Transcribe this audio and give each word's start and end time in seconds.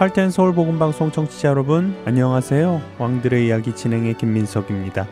할텐 0.00 0.30
서울 0.30 0.54
복음 0.54 0.78
방송 0.78 1.12
청취자 1.12 1.50
여러분 1.50 1.94
안녕하세요. 2.06 2.80
왕들의 2.96 3.46
이야기 3.46 3.76
진행의 3.76 4.16
김민석입니다. 4.16 5.06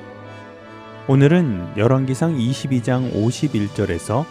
오늘은 1.06 1.74
열왕기상 1.76 2.38
22장 2.38 3.12
51절에서 3.12 4.24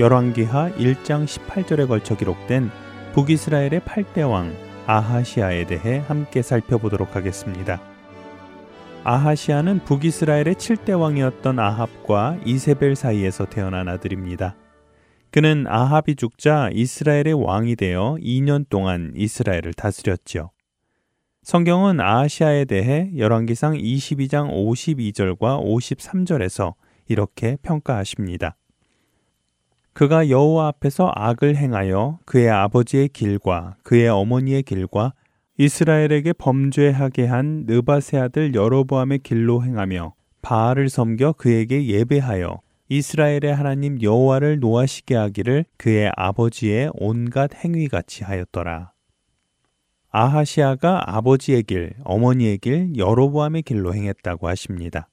열왕기하 0.00 0.72
1장 0.72 1.26
18절에 1.26 1.86
걸쳐 1.86 2.16
기록된 2.16 2.72
북이스라엘의 3.12 3.82
8대 3.82 4.28
왕 4.28 4.52
아하시아에 4.86 5.66
대해 5.66 6.02
함께 6.08 6.42
살펴보도록 6.42 7.14
하겠습니다. 7.14 7.80
아하시아는 9.04 9.84
북이스라엘의 9.84 10.56
7대 10.56 10.98
왕이었던 10.98 11.56
아합과 11.60 12.38
이세벨 12.44 12.96
사이에서 12.96 13.44
태어난 13.44 13.86
아들입니다. 13.86 14.56
그는 15.30 15.66
아합이 15.68 16.16
죽자 16.16 16.70
이스라엘의 16.72 17.34
왕이 17.34 17.76
되어 17.76 18.16
2년 18.20 18.68
동안 18.68 19.12
이스라엘을 19.14 19.74
다스렸지요. 19.74 20.50
성경은 21.42 22.00
아시아에 22.00 22.64
대해 22.64 23.10
열왕기상 23.16 23.74
22장 23.74 24.50
52절과 24.50 25.64
53절에서 25.64 26.74
이렇게 27.08 27.56
평가하십니다. 27.62 28.56
그가 29.92 30.28
여호와 30.28 30.68
앞에서 30.68 31.12
악을 31.14 31.56
행하여 31.56 32.18
그의 32.24 32.48
아버지의 32.50 33.08
길과 33.08 33.76
그의 33.82 34.08
어머니의 34.08 34.64
길과 34.64 35.14
이스라엘에게 35.58 36.32
범죄하게 36.32 37.26
한 37.26 37.64
느바세 37.66 38.18
아들 38.18 38.54
여로보암의 38.54 39.20
길로 39.20 39.62
행하며 39.62 40.14
바알을 40.42 40.88
섬겨 40.88 41.34
그에게 41.34 41.86
예배하여 41.86 42.60
이스라엘의 42.92 43.54
하나님 43.54 44.02
여호와를 44.02 44.58
노하시게 44.58 45.14
하기를 45.14 45.64
그의 45.76 46.10
아버지의 46.16 46.90
온갖 46.94 47.54
행위같이 47.54 48.24
하였더라. 48.24 48.90
아하시아가 50.08 51.16
아버지의 51.16 51.62
길, 51.62 51.94
어머니의 52.02 52.58
길, 52.58 52.90
여로보암의 52.96 53.62
길로 53.62 53.94
행했다고 53.94 54.48
하십니다. 54.48 55.08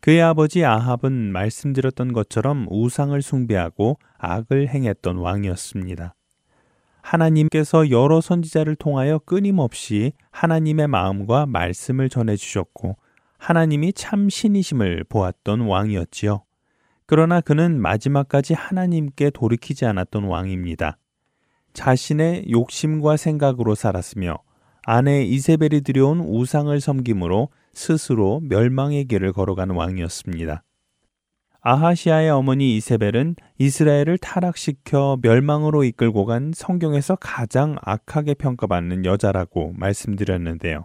그의 0.00 0.22
아버지 0.22 0.64
아합은 0.64 1.12
말씀드렸던 1.30 2.14
것처럼 2.14 2.66
우상을 2.70 3.20
숭배하고 3.20 3.98
악을 4.16 4.68
행했던 4.68 5.18
왕이었습니다. 5.18 6.14
하나님께서 7.02 7.90
여러 7.90 8.22
선지자를 8.22 8.76
통하여 8.76 9.18
끊임없이 9.18 10.12
하나님의 10.30 10.88
마음과 10.88 11.44
말씀을 11.44 12.08
전해 12.08 12.36
주셨고 12.36 12.96
하나님이 13.36 13.92
참 13.92 14.30
신이심을 14.30 15.04
보았던 15.10 15.60
왕이었지요. 15.60 16.47
그러나 17.10 17.40
그는 17.40 17.80
마지막까지 17.80 18.52
하나님께 18.52 19.30
돌이키지 19.30 19.86
않았던 19.86 20.24
왕입니다. 20.24 20.98
자신의 21.72 22.50
욕심과 22.50 23.16
생각으로 23.16 23.74
살았으며 23.74 24.36
아내 24.82 25.22
이세벨이 25.22 25.80
들여온 25.80 26.20
우상을 26.20 26.78
섬김으로 26.78 27.48
스스로 27.72 28.40
멸망의 28.44 29.06
길을 29.06 29.32
걸어간 29.32 29.70
왕이었습니다. 29.70 30.62
아하시아의 31.62 32.28
어머니 32.28 32.76
이세벨은 32.76 33.36
이스라엘을 33.56 34.18
타락시켜 34.18 35.18
멸망으로 35.22 35.84
이끌고 35.84 36.26
간 36.26 36.52
성경에서 36.54 37.16
가장 37.16 37.76
악하게 37.80 38.34
평가받는 38.34 39.06
여자라고 39.06 39.72
말씀드렸는데요. 39.78 40.84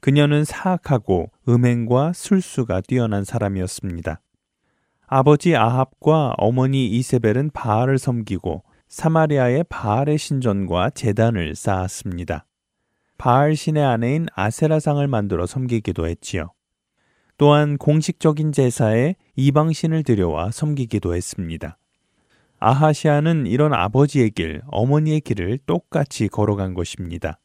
그녀는 0.00 0.44
사악하고 0.44 1.30
음행과 1.46 2.14
술수가 2.14 2.80
뛰어난 2.88 3.22
사람이었습니다. 3.22 4.22
아버지 5.08 5.54
아합과 5.54 6.34
어머니 6.36 6.88
이세벨은 6.88 7.50
바알을 7.50 7.96
섬기고 7.96 8.64
사마리아의 8.88 9.64
바알의 9.68 10.18
신전과 10.18 10.90
재단을 10.90 11.54
쌓았습니다. 11.54 12.46
바알 13.16 13.54
신의 13.54 13.84
아내인 13.84 14.26
아세라상을 14.34 15.06
만들어 15.06 15.46
섬기기도 15.46 16.08
했지요. 16.08 16.52
또한 17.38 17.78
공식적인 17.78 18.50
제사에 18.50 19.14
이방신을 19.36 20.02
들여와 20.02 20.50
섬기기도 20.50 21.14
했습니다. 21.14 21.78
아하시아는 22.58 23.46
이런 23.46 23.74
아버지의 23.74 24.30
길, 24.30 24.62
어머니의 24.66 25.20
길을 25.20 25.58
똑같이 25.66 26.26
걸어간 26.26 26.74
것입니다. 26.74 27.38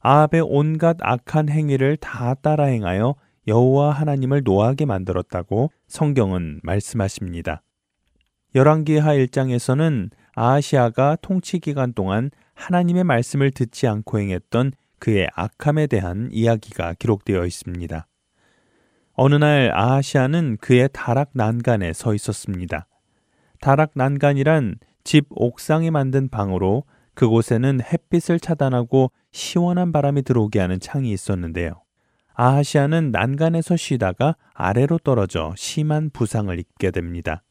아합의 0.00 0.42
온갖 0.44 0.96
악한 1.00 1.48
행위를 1.48 1.96
다 1.96 2.34
따라 2.34 2.66
행하여 2.66 3.16
여호와 3.48 3.90
하나님을 3.92 4.42
노하게 4.44 4.84
만들었다고 4.84 5.72
성경은 5.88 6.60
말씀하십니다. 6.62 7.62
열왕기하 8.54 9.14
1장에서는 9.14 10.10
아하시아가 10.34 11.16
통치 11.20 11.58
기간 11.58 11.92
동안 11.94 12.30
하나님의 12.54 13.04
말씀을 13.04 13.50
듣지 13.50 13.86
않고 13.86 14.20
행했던 14.20 14.72
그의 14.98 15.28
악함에 15.34 15.86
대한 15.86 16.28
이야기가 16.30 16.94
기록되어 16.98 17.44
있습니다. 17.46 18.06
어느 19.14 19.34
날 19.34 19.72
아하시아는 19.74 20.58
그의 20.60 20.88
다락 20.92 21.30
난간에 21.32 21.92
서 21.92 22.14
있었습니다. 22.14 22.86
다락 23.60 23.92
난간이란 23.94 24.76
집 25.04 25.26
옥상에 25.30 25.90
만든 25.90 26.28
방으로 26.28 26.84
그곳에는 27.14 27.80
햇빛을 27.80 28.38
차단하고 28.38 29.10
시원한 29.32 29.90
바람이 29.90 30.22
들어오게 30.22 30.60
하는 30.60 30.78
창이 30.78 31.10
있었는데요. 31.12 31.82
아하시아는 32.40 33.10
난간에서 33.10 33.76
쉬다가 33.76 34.36
아래로 34.54 34.98
떨어져 34.98 35.52
심한 35.56 36.08
부상을 36.08 36.56
입게 36.56 36.92
됩니다. 36.92 37.42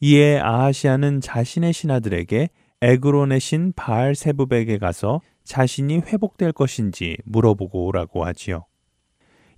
이에 0.00 0.38
아하시아는 0.38 1.20
자신의 1.20 1.72
신하들에게 1.72 2.48
에그론의 2.80 3.40
신 3.40 3.72
바알 3.74 4.14
세부백에 4.14 4.78
가서 4.78 5.20
자신이 5.42 5.98
회복될 5.98 6.52
것인지 6.52 7.16
물어보고 7.24 7.86
오라고 7.86 8.24
하지요. 8.24 8.66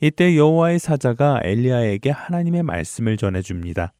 이때 0.00 0.34
여호와의 0.34 0.78
사자가 0.78 1.40
엘리야에게 1.42 2.08
하나님의 2.08 2.62
말씀을 2.62 3.18
전해 3.18 3.42
줍니다. 3.42 3.92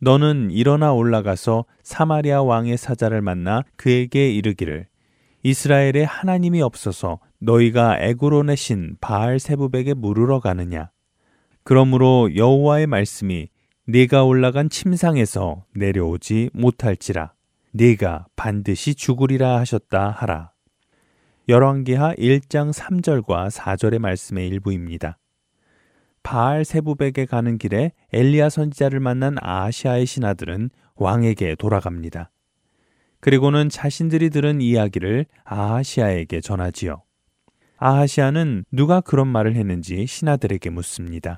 너는 0.00 0.50
일어나 0.50 0.92
올라가서 0.92 1.64
사마리아 1.84 2.42
왕의 2.42 2.76
사자를 2.76 3.22
만나 3.22 3.62
그에게 3.76 4.32
이르기를 4.32 4.88
이스라엘에 5.44 6.02
하나님이 6.02 6.60
없어서 6.60 7.20
너희가 7.44 7.98
에고론의 8.00 8.56
신 8.56 8.96
바알 9.00 9.38
세부백에 9.38 9.94
물으러 9.94 10.40
가느냐? 10.40 10.90
그러므로 11.62 12.34
여호와의 12.34 12.86
말씀이 12.86 13.48
네가 13.86 14.24
올라간 14.24 14.70
침상에서 14.70 15.64
내려오지 15.74 16.50
못할지라 16.54 17.34
네가 17.72 18.26
반드시 18.34 18.94
죽으리라 18.94 19.58
하셨다 19.58 20.10
하라. 20.10 20.52
열왕기하 21.48 22.14
1장 22.14 22.72
3절과 22.72 23.50
4절의 23.50 23.98
말씀의 23.98 24.48
일부입니다. 24.48 25.18
바알 26.22 26.64
세부백에 26.64 27.26
가는 27.26 27.58
길에 27.58 27.92
엘리야 28.12 28.48
선지자를 28.48 29.00
만난 29.00 29.36
아시아의 29.38 30.06
신하들은 30.06 30.70
왕에게 30.94 31.56
돌아갑니다. 31.56 32.30
그리고는 33.20 33.68
자신들이 33.68 34.30
들은 34.30 34.62
이야기를 34.62 35.26
아하시아에게 35.44 36.40
전하지요. 36.40 37.02
아하시아는 37.76 38.64
누가 38.70 39.00
그런 39.00 39.28
말을 39.28 39.56
했는지 39.56 40.06
신하들에게 40.06 40.70
묻습니다. 40.70 41.36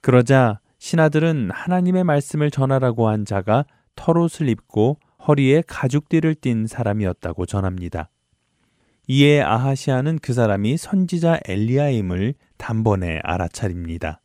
그러자 0.00 0.60
신하들은 0.78 1.50
하나님의 1.52 2.04
말씀을 2.04 2.50
전하라고 2.50 3.08
한 3.08 3.24
자가 3.24 3.64
털옷을 3.94 4.48
입고 4.48 4.98
허리에 5.26 5.62
가죽띠를 5.66 6.34
띤 6.36 6.66
사람이었다고 6.66 7.46
전합니다. 7.46 8.10
이에 9.08 9.40
아하시아는 9.40 10.18
그 10.20 10.32
사람이 10.32 10.76
선지자 10.76 11.40
엘리야임을 11.46 12.34
단번에 12.56 13.20
알아차립니다. 13.22 14.20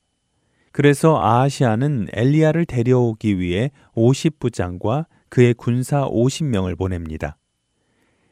그래서 0.72 1.20
아하시아는 1.22 2.08
엘리야를 2.14 2.66
데려오기 2.66 3.40
위해 3.40 3.72
50부장과 3.96 5.06
그의 5.30 5.54
군사 5.54 6.08
50명을 6.08 6.78
보냅니다. 6.78 7.38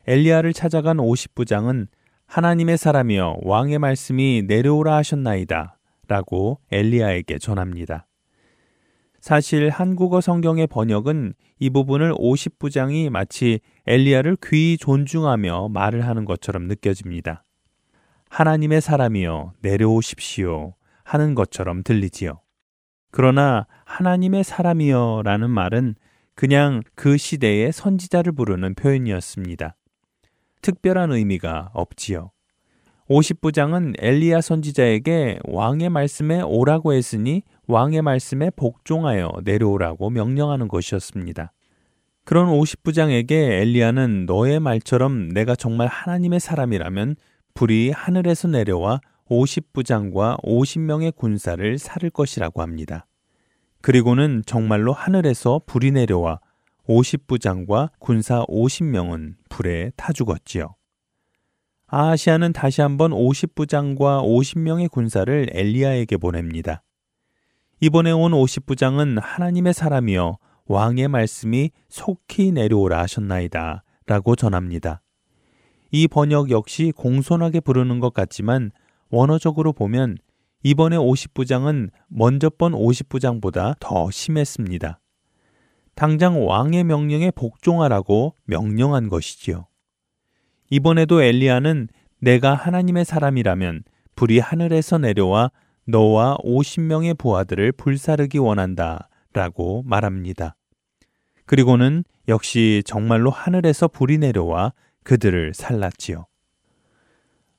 엘리야를 0.08 0.54
찾아간 0.54 0.98
50부장은 0.98 1.88
하나님의 2.30 2.78
사람이여 2.78 3.38
왕의 3.42 3.80
말씀이 3.80 4.44
내려오라 4.48 4.98
하셨나이다. 4.98 5.80
라고 6.08 6.60
엘리야에게 6.72 7.40
전합니다. 7.40 8.06
사실 9.20 9.70
한국어 9.72 10.22
성경의 10.22 10.68
번역은 10.68 11.34
이 11.58 11.72
부분을 11.72 12.14
50부장이 12.14 13.10
마치 13.10 13.62
엘리야를 13.88 14.38
귀히 14.44 14.78
존중하며 14.78 15.70
말을 15.70 16.06
하는 16.06 16.26
것처럼 16.26 16.68
느껴집니다. 16.68 17.44
하나님의 18.30 18.82
사람이여 18.82 19.54
내려오십시오 19.62 20.76
하는 21.04 21.34
것처럼 21.34 21.82
들리지요. 21.82 22.42
그러나 23.10 23.66
하나님의 23.86 24.44
사람이여 24.44 25.24
라는 25.26 25.50
말은 25.50 25.96
그냥 26.36 26.84
그 26.94 27.18
시대의 27.18 27.72
선지자를 27.72 28.34
부르는 28.34 28.76
표현이었습니다. 28.76 29.76
특별한 30.62 31.12
의미가 31.12 31.72
없지요. 31.74 32.32
50부장은 33.10 33.96
엘리야 33.98 34.42
선지자에게 34.42 35.40
왕의 35.46 35.90
말씀에 35.90 36.42
오라고 36.42 36.94
했으니 36.94 37.42
왕의 37.68 38.04
말씀에 38.04 38.52
복종하여 38.56 39.32
내려오라고 39.44 40.12
명령하는 40.12 40.68
것이었습니다. 40.68 41.52
그런 42.24 42.50
50부장에게 42.50 43.32
엘리야는 43.32 44.28
너의 44.28 44.60
말처럼 44.60 45.30
내가 45.30 45.56
정말 45.56 45.88
하나님의 45.88 46.40
사람이라면 46.40 47.16
불이 47.56 47.90
하늘에서 47.90 48.48
내려와 48.48 49.02
50부장과 49.30 50.40
50명의 50.44 51.16
군사를 51.16 51.78
살을 51.80 52.12
것이라고 52.12 52.62
합니다. 52.62 53.08
그리고는 53.82 54.44
정말로 54.46 54.94
하늘에서 54.94 55.62
불이 55.66 55.92
내려와 55.92 56.40
50부장과 56.90 57.92
군사 58.00 58.44
50명은 58.46 59.36
불에 59.48 59.92
타 59.96 60.12
죽었지요. 60.12 60.76
아하시아는 61.88 62.54
다시 62.54 62.82
한번 62.82 63.12
50부장과 63.12 64.24
50명의 64.24 64.90
군사를 64.90 65.50
엘리야에게 65.52 66.18
보냅니다. 66.18 66.84
이번에 67.80 68.12
온 68.12 68.32
50부장은 68.32 69.20
하나님의 69.22 69.74
사람이여 69.74 70.38
왕의 70.66 71.08
말씀이 71.08 71.72
속히 71.88 72.52
내려오라 72.52 73.00
하셨나이다 73.02 73.84
라고 74.06 74.36
전합니다. 74.36 75.02
이 75.92 76.08
번역 76.08 76.52
역시 76.52 76.92
공손하게 76.96 77.62
부르는 77.62 78.00
것 78.00 78.14
같지만 78.14 78.72
원어적으로 79.10 79.74
보면 79.74 80.18
이번에 80.64 80.98
50부장은 80.98 81.90
먼저 82.08 82.50
번 82.50 82.74
50부장보다 82.74 83.76
더 83.80 84.12
심했습니다. 84.12 85.00
당장 86.00 86.48
왕의 86.48 86.86
명령에 86.86 87.30
복종하라고 87.30 88.34
명령한 88.46 89.10
것이지요. 89.10 89.68
이번에도 90.70 91.22
엘리야는 91.22 91.90
내가 92.22 92.54
하나님의 92.54 93.04
사람이라면 93.04 93.84
불이 94.16 94.40
하늘에서 94.40 94.98
내려와 94.98 95.52
너와 95.86 96.38
50명의 96.38 97.18
부하들을 97.18 97.74
불사르기 97.74 98.38
원한다 98.38 99.10
라고 99.34 99.84
말합니다. 99.86 100.56
그리고는 101.46 102.06
역시 102.30 102.82
정말로 102.86 103.30
하늘에서 103.30 103.90
불이 103.90 104.20
내려와 104.20 104.72
그들을 105.04 105.54
살랐지요. 105.54 106.28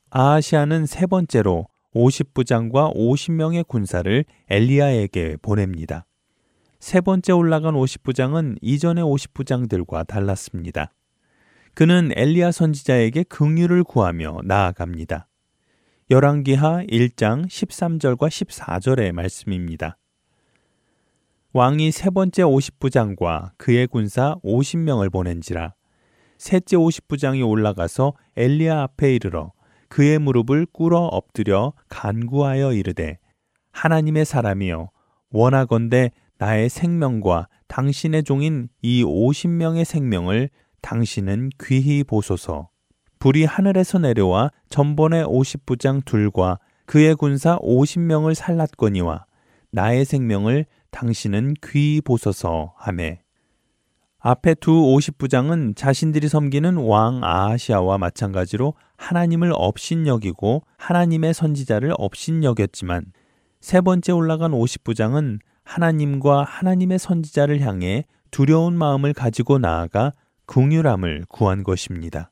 아하시아는 0.09 0.87
세 0.87 1.05
번째로 1.05 1.67
50부장과 1.93 2.95
50명의 2.95 3.67
군사를 3.67 4.25
엘리야에게 4.49 5.37
보냅니다. 5.43 6.07
세 6.81 6.99
번째 6.99 7.33
올라간 7.33 7.75
50부장은 7.75 8.57
이전의 8.59 9.03
50부장들과 9.03 10.05
달랐습니다. 10.07 10.91
그는 11.75 12.09
엘리야 12.15 12.51
선지자에게 12.51 13.23
긍휼을 13.25 13.83
구하며 13.83 14.39
나아갑니다. 14.45 15.27
열왕기하 16.09 16.83
1장 16.89 17.45
13절과 17.45 18.29
14절의 18.29 19.11
말씀입니다. 19.11 19.99
왕이 21.53 21.91
세 21.91 22.09
번째 22.09 22.41
50부장과 22.41 23.51
그의 23.57 23.85
군사 23.85 24.37
50명을 24.43 25.11
보낸지라 25.11 25.75
셋째 26.39 26.77
50부장이 26.77 27.47
올라가서 27.47 28.13
엘리야 28.35 28.81
앞에 28.81 29.13
이르러 29.13 29.53
그의 29.87 30.17
무릎을 30.17 30.65
꿇어 30.73 30.97
엎드려 30.97 31.73
간구하여 31.89 32.73
이르되 32.73 33.19
하나님의 33.71 34.25
사람이여 34.25 34.89
원하건대 35.29 36.09
나의 36.41 36.69
생명과 36.69 37.47
당신의 37.67 38.23
종인 38.23 38.67
이 38.81 39.03
50명의 39.03 39.85
생명을 39.85 40.49
당신은 40.81 41.51
귀히 41.63 42.03
보소서. 42.03 42.69
불이 43.19 43.45
하늘에서 43.45 43.99
내려와 43.99 44.49
전번의 44.69 45.23
50부장 45.25 46.03
둘과 46.03 46.57
그의 46.87 47.13
군사 47.13 47.59
50명을 47.59 48.33
살랐거니와 48.33 49.25
나의 49.69 50.03
생명을 50.03 50.65
당신은 50.89 51.53
귀히 51.63 52.01
보소서 52.01 52.73
하매 52.75 53.21
앞에 54.17 54.55
두 54.55 54.71
50부장은 54.71 55.75
자신들이 55.75 56.27
섬기는 56.27 56.75
왕 56.77 57.23
아하시아와 57.23 57.99
마찬가지로 57.99 58.73
하나님을 58.97 59.51
업신여기고 59.53 60.63
하나님의 60.77 61.35
선지자를 61.35 61.93
업신여겼지만 61.99 63.13
세 63.59 63.79
번째 63.81 64.13
올라간 64.13 64.51
50부장은 64.53 65.39
하나님과 65.63 66.43
하나님의 66.43 66.99
선지자를 66.99 67.61
향해 67.61 68.05
두려운 68.31 68.77
마음을 68.77 69.13
가지고 69.13 69.57
나아가 69.57 70.13
궁휼함을 70.45 71.25
구한 71.29 71.63
것입니다. 71.63 72.31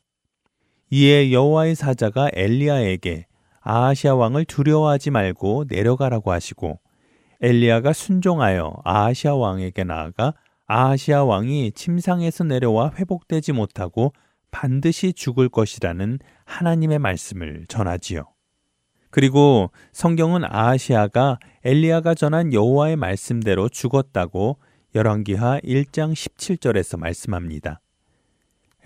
이에 0.92 1.32
여호와의 1.32 1.76
사자가 1.76 2.30
엘리야에게 2.34 3.28
아하시아 3.62 4.16
왕을 4.16 4.46
두려워하지 4.46 5.12
말고 5.12 5.66
내려가라고 5.68 6.32
하시고 6.32 6.80
엘리야가 7.42 7.94
순종하여 7.94 8.74
아하시아 8.84 9.36
왕에게 9.36 9.84
나아가 9.84 10.34
아하시아 10.68 11.24
왕이 11.24 11.74
침상에서 11.74 12.44
내려와 12.44 12.94
회복되지 12.96 13.54
못하고 13.54 14.14
반드시 14.52 15.14
죽을 15.14 15.50
것이라는 15.50 16.20
하나님의 16.46 17.00
말씀을 17.00 17.66
전하지요. 17.68 18.26
그리고 19.12 19.72
성경은 19.92 20.44
아하시아가 20.46 21.40
엘리야가 21.64 22.14
전한 22.14 22.54
여호와의 22.54 22.96
말씀대로 22.96 23.70
죽었다고 23.70 24.58
열왕기하 24.96 25.60
1장 25.64 26.14
17절에서 26.14 27.00
말씀합니다. 27.00 27.82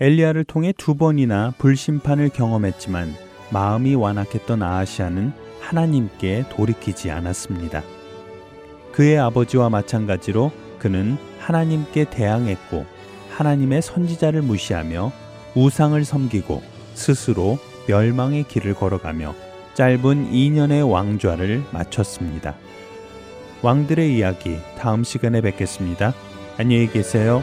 엘리야를 0.00 0.44
통해 0.44 0.72
두 0.76 0.96
번이나 0.96 1.52
불심판을 1.58 2.30
경험했지만 2.30 3.14
마음이 3.50 3.94
완악했던 3.94 4.62
아하시아는 4.62 5.32
하나님께 5.60 6.46
돌이키지 6.50 7.10
않았습니다. 7.10 7.82
그의 8.92 9.18
아버지와 9.18 9.70
마찬가지로 9.70 10.52
그는 10.78 11.16
하나님께 11.38 12.10
대항했고 12.10 12.84
하나님의 13.30 13.82
선지자를 13.82 14.42
무시하며 14.42 15.12
우상을 15.54 16.04
섬기고 16.04 16.62
스스로 16.94 17.58
멸망의 17.88 18.44
길을 18.44 18.74
걸어가며 18.74 19.34
짧은 19.74 20.30
2년의 20.30 20.88
왕좌를 20.88 21.62
마쳤습니다. 21.72 22.54
왕들의 23.62 24.16
이야기 24.16 24.58
다음 24.78 25.02
시간에 25.04 25.40
뵙겠습니다. 25.40 26.14
안녕히 26.58 26.86
계세요. 26.88 27.42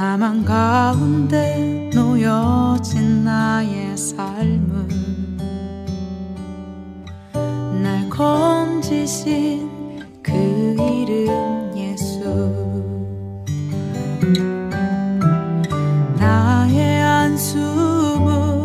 사망 0.00 0.42
가운데 0.46 1.90
놓여진 1.92 3.22
나의 3.22 3.94
삶은 3.98 4.88
날 7.82 8.08
건지신 8.08 9.68
그 10.22 10.32
이름 10.32 11.76
예수. 11.76 12.24
나의 16.18 17.02
안수을 17.02 18.64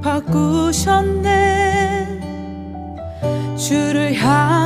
바꾸셨네. 0.00 1.34
주를 3.56 4.14
향 4.14 4.63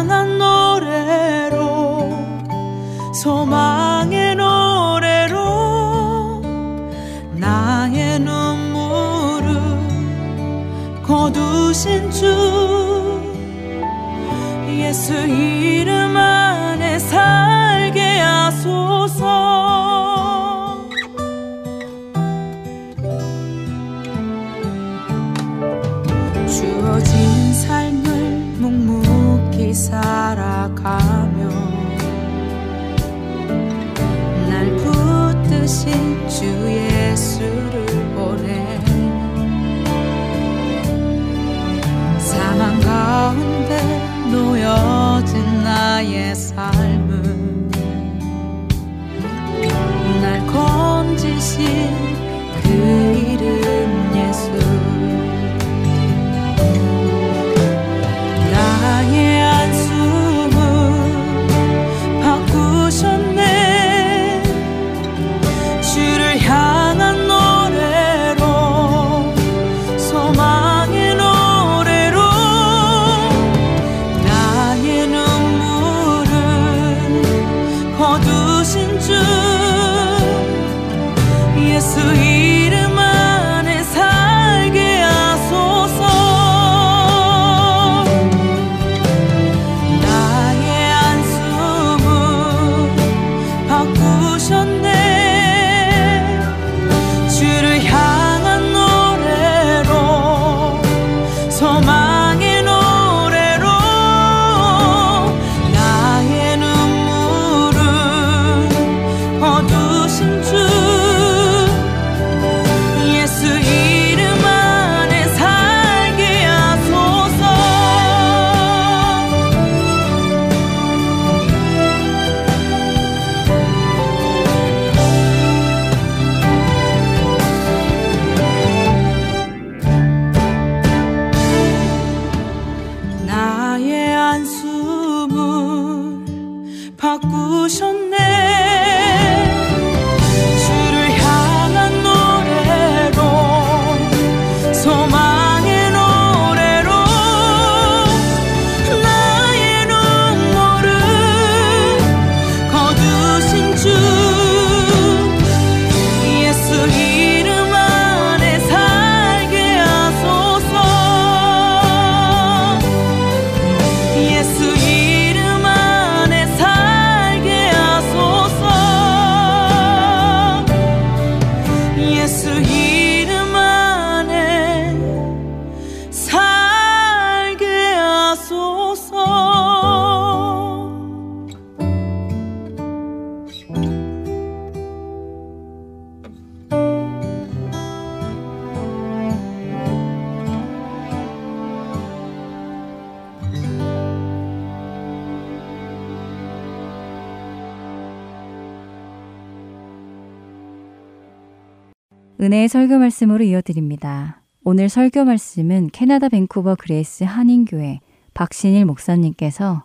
은혜의 202.48 202.68
설교 202.68 202.98
말씀으로 202.98 203.44
이어드립니다. 203.44 204.40
오늘 204.64 204.88
설교 204.88 205.26
말씀은 205.26 205.90
캐나다 205.92 206.30
밴쿠버 206.30 206.76
그레이스 206.76 207.24
한인교회 207.24 208.00
박신일 208.32 208.86
목사님께서 208.86 209.84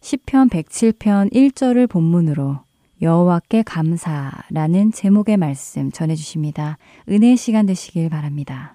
시편 0.00 0.48
107편 0.48 1.30
1절을 1.30 1.90
본문으로 1.90 2.60
여호와께 3.02 3.64
감사라는 3.64 4.92
제목의 4.92 5.36
말씀 5.36 5.90
전해 5.90 6.14
주십니다. 6.14 6.78
은혜의 7.10 7.36
시간 7.36 7.66
되시길 7.66 8.08
바랍니다. 8.08 8.72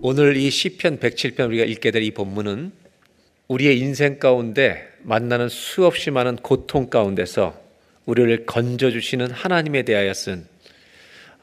오늘 0.00 0.38
이 0.38 0.50
시편 0.50 0.98
107편 0.98 1.46
우리가 1.48 1.64
읽게 1.66 1.90
될 1.90 2.02
이 2.02 2.12
본문은 2.12 2.80
우리의 3.50 3.80
인생 3.80 4.20
가운데 4.20 4.88
만나는 5.02 5.48
수없이 5.48 6.12
많은 6.12 6.36
고통 6.36 6.88
가운데서 6.88 7.60
우리를 8.06 8.46
건져 8.46 8.92
주시는 8.92 9.32
하나님에 9.32 9.82
대하여 9.82 10.14
쓴 10.14 10.46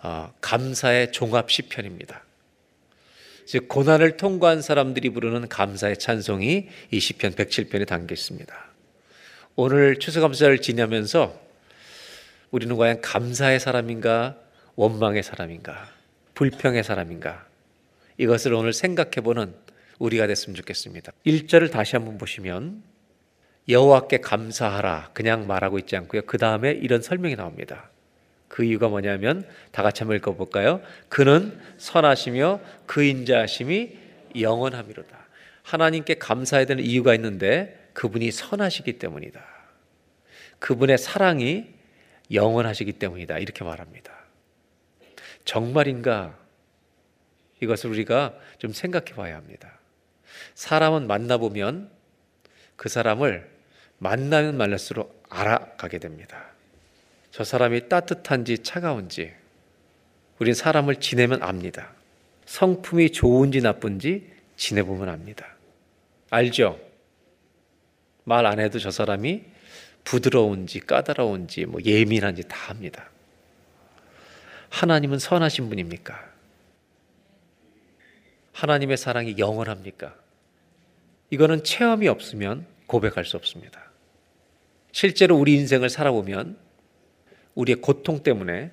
어, 0.02 0.34
감사의 0.40 1.12
종합 1.12 1.52
시편입니다. 1.52 2.24
즉 3.46 3.68
고난을 3.68 4.16
통과한 4.16 4.62
사람들이 4.62 5.10
부르는 5.10 5.50
감사의 5.50 5.98
찬송이 5.98 6.70
이 6.92 7.00
시편 7.00 7.34
107편에 7.34 7.86
담겨 7.86 8.14
있습니다. 8.14 8.56
오늘 9.58 9.98
추수감사를 9.98 10.60
지내면서 10.60 11.38
우리는 12.52 12.74
과연 12.78 13.02
감사의 13.02 13.60
사람인가 13.60 14.38
원망의 14.76 15.24
사람인가 15.24 15.90
불평의 16.36 16.86
사람인가 16.86 17.46
이것을 18.18 18.54
오늘 18.54 18.72
생각해 18.72 19.16
보는 19.24 19.66
우리가 20.00 20.27
됐으면 20.27 20.56
좋겠습니다. 20.56 21.12
1절을 21.25 21.72
다시 21.72 21.96
한번 21.96 22.18
보시면 22.18 22.84
여호와께 23.70 24.20
감사하라 24.20 25.12
그냥 25.13 25.48
말하고 25.48 25.77
있지 25.80 25.96
않고요. 25.96 26.22
그 26.24 26.38
다음에 26.38 26.72
이런 26.72 27.01
설명이 27.01 27.36
나옵니다. 27.36 27.89
그 28.48 28.63
이유가 28.63 28.88
뭐냐면 28.88 29.48
다 29.72 29.84
같이 29.84 30.00
한번 30.00 30.18
읽어볼까요? 30.18 30.82
그는 31.10 31.60
선하시며 31.77 32.62
그 32.86 33.04
인자하심이 33.04 33.98
영원함이로다. 34.39 35.18
하나님께 35.63 36.16
감사해야 36.16 36.66
되는 36.66 36.84
이유가 36.84 37.13
있는데 37.16 37.89
그분이 37.94 38.32
선하시기 38.32 39.00
때문이다. 39.00 39.44
그분의 40.60 40.98
사랑이 40.98 41.68
영원하시기 42.32 42.94
때문이다. 42.94 43.38
이렇게 43.39 43.63
말합니다. 43.63 44.13
정말인가? 45.44 46.38
이것을 47.62 47.89
우리가 47.89 48.38
좀 48.60 48.72
생각해 48.72 49.13
봐야 49.13 49.36
합니다. 49.36 49.76
사람은 50.58 51.06
만나보면 51.06 51.92
그 52.78 52.90
사람을 52.90 53.48
만나면 54.00 54.58
만날수록 54.58 55.24
알아가게 55.30 56.00
됩니다. 56.00 56.48
저 57.30 57.44
사람이 57.44 57.90
따뜻한지 57.90 58.64
차가운지 58.64 59.36
우린 60.40 60.56
사람을 60.56 60.96
지내면 60.96 61.44
압니다. 61.44 61.94
성품이 62.48 63.12
좋은지 63.12 63.62
나쁜지 63.62 64.34
지내보면 64.56 65.10
압니다. 65.10 65.46
알죠? 66.32 66.80
말 68.24 68.48
안 68.48 68.60
해도 68.60 68.80
저 68.80 68.90
사람이 68.90 69.44
부드러운지 70.06 70.80
까다로운지 70.80 71.66
뭐 71.66 71.80
예민한지 71.86 72.48
다 72.48 72.70
합니다. 72.70 73.12
하나님은 74.70 75.20
선하신 75.20 75.70
분입니까? 75.70 76.32
하나님의 78.54 78.98
사랑이 78.98 79.36
영원합니까? 79.38 80.26
이거는 81.29 81.63
체험이 81.63 82.07
없으면 82.07 82.65
고백할 82.88 83.25
수 83.25 83.38
없습니다. 83.38 83.91
실제로 84.91 85.36
우리 85.36 85.53
인생을 85.55 85.89
살아보면 85.89 86.57
우리의 87.55 87.77
고통 87.81 88.24
때문에 88.24 88.72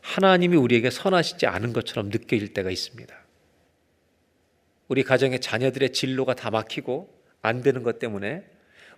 하나님이 0.00 0.56
우리에게 0.56 0.90
선하시지 0.90 1.46
않은 1.46 1.72
것처럼 1.72 2.08
느껴질 2.08 2.54
때가 2.54 2.70
있습니다. 2.70 3.14
우리 4.88 5.04
가정의 5.04 5.40
자녀들의 5.40 5.92
진로가 5.92 6.34
다 6.34 6.50
막히고 6.50 7.08
안 7.40 7.62
되는 7.62 7.82
것 7.82 7.98
때문에 7.98 8.44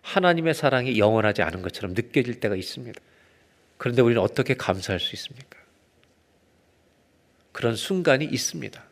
하나님의 0.03 0.55
사랑이 0.55 0.99
영원하지 0.99 1.43
않은 1.43 1.63
것처럼 1.63 1.95
느껴질 1.95 2.41
때가 2.41 2.57
있습니다. 2.57 3.01
그런데 3.77 4.03
우리는 4.03 4.21
어떻게 4.21 4.55
감사할 4.55 5.01
수 5.01 5.15
있습니까? 5.17 5.59
그런 7.53 7.77
순간이 7.77 8.25
있습니다. 8.25 8.83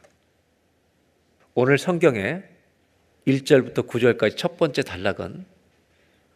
오늘 1.54 1.78
성경에 1.78 2.51
1절부터 3.26 3.86
9절까지 3.88 4.36
첫 4.36 4.56
번째 4.56 4.82
단락은 4.82 5.44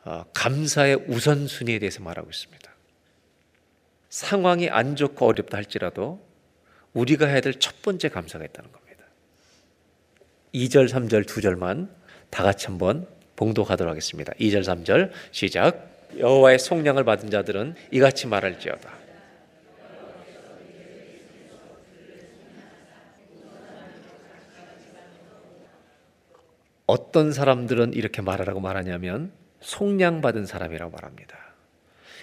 어, 0.05 0.25
감사의 0.33 0.97
우선순위에 1.09 1.79
대해서 1.81 2.03
말하고 2.03 2.31
있습니다. 2.31 2.71
상황이 4.09 4.69
안 4.71 4.95
좋고 4.97 5.27
어렵다 5.27 5.57
할지라도 5.57 6.25
우리가 6.93 7.27
해야 7.27 7.41
될 7.41 7.55
첫 7.59 7.83
번째 7.83 8.09
감사가 8.09 8.45
있다는 8.45 8.71
겁니다. 8.73 9.05
2절, 10.55 10.89
3절, 10.89 11.27
2절만 11.27 11.89
다 12.31 12.43
같이 12.43 12.67
한번 12.67 13.07
봉독하도록 13.37 13.91
하겠습니다. 13.91 14.33
2절, 14.35 14.63
3절 14.63 15.11
시작. 15.33 15.93
여호와의 16.17 16.59
속량을 16.59 17.05
받은 17.05 17.31
자들은 17.31 17.75
이같이 17.91 18.27
말할지어다. 18.27 18.96
어떤 26.87 27.33
사람들은 27.33 27.95
이렇게 27.95 28.23
말하라고 28.23 28.61
말하냐면 28.61 29.33
속량받은 29.61 30.47
사람이라고 30.47 30.93
말합니다. 30.93 31.37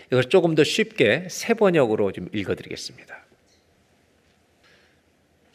이걸 0.07 0.23
조금 0.25 0.55
더 0.55 0.63
쉽게 0.63 1.27
세 1.29 1.53
번역으로 1.53 2.11
좀 2.11 2.29
읽어드리겠습니다. 2.33 3.25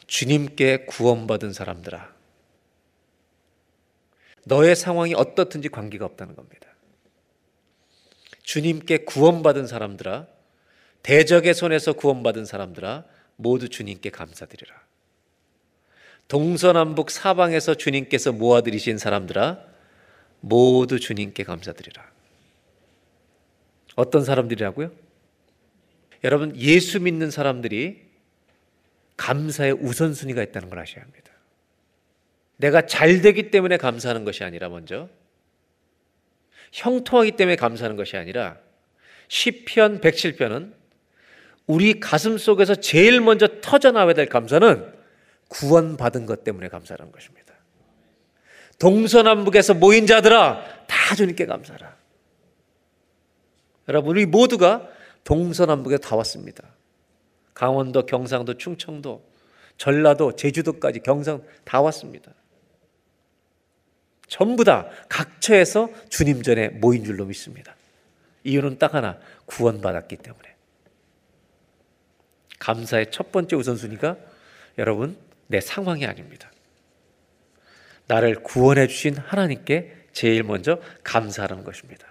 주님께 0.05 0.85
구원받은 0.85 1.53
사람들아, 1.53 2.13
너의 4.45 4.75
상황이 4.75 5.13
어떻든지 5.13 5.69
관계가 5.69 6.05
없다는 6.05 6.35
겁니다. 6.35 6.67
주님께 8.43 9.05
구원받은 9.05 9.67
사람들아, 9.67 10.27
대적의 11.03 11.53
손에서 11.53 11.93
구원받은 11.93 12.45
사람들아, 12.45 13.05
모두 13.35 13.69
주님께 13.69 14.09
감사드리라. 14.09 14.88
동서남북 16.29 17.09
사방에서 17.11 17.73
주님께서 17.73 18.31
모아들이신 18.31 18.97
사람들아, 18.97 19.65
모두 20.39 20.99
주님께 20.99 21.43
감사드리라. 21.43 22.07
어떤 23.95 24.23
사람들이라고요? 24.23 24.91
여러분, 26.23 26.55
예수 26.55 27.01
믿는 27.01 27.31
사람들이 27.31 28.07
감사의 29.17 29.73
우선순위가 29.73 30.41
있다는 30.43 30.69
걸 30.69 30.79
아셔야 30.79 31.03
합니다. 31.03 31.31
내가 32.57 32.85
잘 32.85 33.21
되기 33.21 33.49
때문에 33.49 33.77
감사하는 33.77 34.23
것이 34.23 34.43
아니라 34.43 34.69
먼저 34.69 35.09
형통하기 36.71 37.31
때문에 37.31 37.55
감사하는 37.55 37.97
것이 37.97 38.17
아니라 38.17 38.57
시편 39.29 40.01
107편은 40.01 40.73
우리 41.65 41.99
가슴 41.99 42.37
속에서 42.37 42.75
제일 42.75 43.19
먼저 43.19 43.47
터져 43.61 43.91
나와야 43.91 44.13
될 44.13 44.27
감사는 44.27 44.98
구원받은 45.49 46.25
것 46.25 46.43
때문에 46.43 46.69
감사하는 46.69 47.11
것입니다. 47.11 47.53
동서남북에서 48.79 49.73
모인 49.73 50.07
자들아 50.07 50.85
다 50.87 51.15
주님께 51.15 51.45
감사하라. 51.45 51.97
여러분 53.89 54.11
우리 54.11 54.25
모두가 54.25 54.87
동서남북에 55.23 55.97
다 55.97 56.15
왔습니다. 56.15 56.63
강원도, 57.53 58.05
경상도, 58.05 58.57
충청도, 58.57 59.21
전라도, 59.77 60.35
제주도까지 60.35 60.99
경상 60.99 61.43
다 61.65 61.81
왔습니다. 61.81 62.31
전부 64.27 64.63
다 64.63 64.87
각처에서 65.09 65.89
주님 66.09 66.43
전에 66.43 66.69
모인 66.69 67.03
줄로 67.03 67.25
믿습니다. 67.25 67.75
이유는 68.43 68.77
딱 68.77 68.93
하나, 68.93 69.19
구원받았기 69.45 70.17
때문에. 70.17 70.55
감사의 72.59 73.11
첫 73.11 73.31
번째 73.31 73.55
우선순위가 73.55 74.17
여러분, 74.77 75.17
내 75.49 75.59
상황이 75.59 76.05
아닙니다. 76.05 76.51
나를 78.07 78.43
구원해 78.43 78.87
주신 78.87 79.17
하나님께 79.17 79.95
제일 80.13 80.43
먼저 80.43 80.79
감사하는 81.03 81.63
것입니다. 81.63 82.07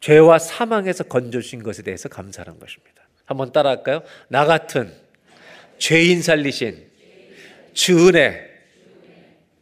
죄와 0.00 0.40
사망에서 0.40 1.04
건져 1.04 1.40
주신 1.40 1.62
것에 1.62 1.82
대해서 1.82 2.08
감사하는 2.08 2.58
것입니다. 2.58 3.02
한번 3.24 3.52
따라할까요? 3.52 4.02
나 4.26 4.44
같은 4.44 4.92
죄인 5.78 6.22
살리신 6.22 6.90
주 7.72 8.08
은혜. 8.08 8.50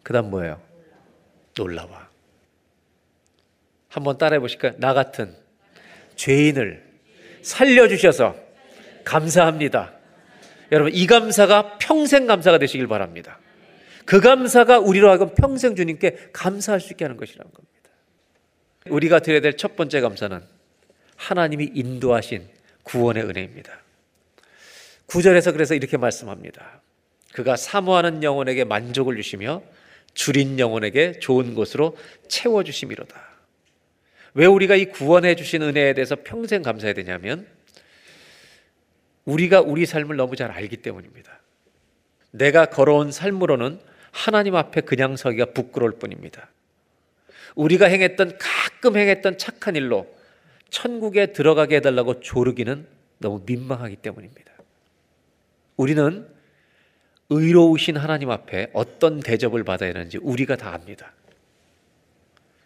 그 0.03 0.14
다음 0.14 0.31
뭐예요? 0.31 0.62
놀라와. 1.57 2.09
한번 3.88 4.16
따라해 4.16 4.40
보실까요? 4.40 4.72
나 4.79 4.94
같은 4.94 5.37
죄인을 6.16 6.88
살려 7.42 7.87
주셔서 7.87 8.35
감사합니다. 9.05 9.99
여러분, 10.72 10.94
이 10.94 11.06
감사가 11.06 11.78
평생 11.78 12.26
감사가 12.26 12.59
되시길 12.59 12.87
바랍니다. 12.87 13.38
그 14.04 14.20
감사가 14.20 14.78
우리로 14.78 15.09
하여금 15.09 15.35
평생 15.35 15.76
주님께 15.76 16.30
감사할 16.33 16.80
수 16.80 16.92
있게 16.92 17.04
하는 17.04 17.16
것이라는 17.16 17.52
겁니다. 17.52 17.70
우리가 18.87 19.20
드려야 19.20 19.40
될 19.40 19.56
첫 19.56 19.76
번째 19.76 20.00
감사는 20.00 20.40
하나님이 21.16 21.70
인도하신 21.74 22.48
구원의 22.83 23.24
은혜입니다. 23.24 23.78
구절에서 25.06 25.52
그래서 25.52 25.74
이렇게 25.74 25.96
말씀합니다. 25.96 26.80
그가 27.33 27.56
사모하는 27.56 28.22
영혼에게 28.22 28.64
만족을 28.64 29.16
주시며 29.16 29.62
줄인 30.14 30.59
영혼에게 30.59 31.18
좋은 31.20 31.54
곳으로 31.54 31.96
채워 32.26 32.64
주심이로다. 32.64 33.20
왜 34.35 34.46
우리가 34.46 34.76
이 34.76 34.87
구원해 34.87 35.35
주신 35.35 35.62
은혜에 35.62 35.94
대해서 35.94 36.16
평생 36.24 36.62
감사해야 36.62 36.94
되냐면 36.94 37.46
우리가 39.24 39.61
우리 39.61 39.87
삶을 39.87 40.16
너무 40.16 40.37
잘 40.37 40.50
알기 40.50 40.78
때문입니다. 40.78 41.40
내가 42.30 42.66
걸어온 42.66 43.12
삶으로는 43.12 43.80
하나님 44.12 44.56
앞에 44.56 44.80
그냥 44.83 45.16
서기가 45.16 45.46
부끄러울 45.46 45.98
뿐입니다. 45.98 46.48
우리가 47.54 47.87
행했던 47.87 48.38
가끔 48.38 48.96
행했던 48.96 49.38
착한 49.38 49.76
일로 49.76 50.06
천국에 50.70 51.33
들어가게 51.33 51.76
해달라고 51.76 52.20
조르기는 52.20 52.87
너무 53.18 53.42
민망하기 53.44 53.96
때문입니다. 53.96 54.52
우리는 55.76 56.28
의로우신 57.28 57.96
하나님 57.96 58.30
앞에 58.30 58.70
어떤 58.72 59.20
대접을 59.20 59.64
받아야 59.64 59.90
하는지 59.90 60.18
우리가 60.18 60.56
다 60.56 60.74
압니다. 60.74 61.12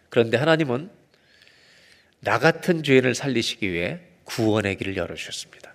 그런데 0.09 0.37
하나님은 0.37 0.89
나 2.21 2.39
같은 2.39 2.81
죄인을 2.81 3.13
살리시기 3.13 3.71
위해 3.71 3.99
구원의 4.23 4.77
길을 4.77 4.97
열어주셨습니다. 4.97 5.74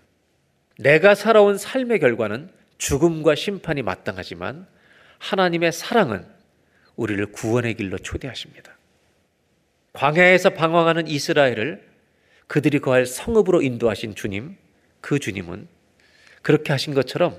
내가 0.81 1.14
살아온 1.14 1.59
삶의 1.59 1.99
결과는 1.99 2.51
죽음과 2.79 3.35
심판이 3.35 3.83
마땅하지만 3.83 4.66
하나님의 5.19 5.73
사랑은 5.73 6.25
우리를 6.97 7.25
구원의 7.33 7.75
길로 7.75 7.99
초대하십니다. 7.99 8.73
광야에서 9.93 10.51
방황하는 10.51 11.07
이스라엘을 11.07 11.87
그들이 12.47 12.79
거할 12.79 13.05
성읍으로 13.05 13.61
인도하신 13.61 14.14
주님, 14.14 14.57
그 15.03 15.19
주님은 15.19 15.69
그렇게 16.40 16.73
하신 16.73 16.95
것처럼 16.95 17.38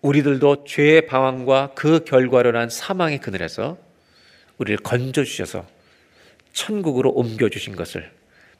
우리들도 0.00 0.64
죄의 0.64 1.06
방황과 1.06 1.72
그 1.74 2.04
결과로 2.04 2.52
난 2.52 2.70
사망의 2.70 3.18
그늘에서 3.20 3.76
우리를 4.58 4.78
건져 4.84 5.24
주셔서 5.24 5.66
천국으로 6.52 7.10
옮겨 7.10 7.48
주신 7.48 7.74
것을 7.74 8.12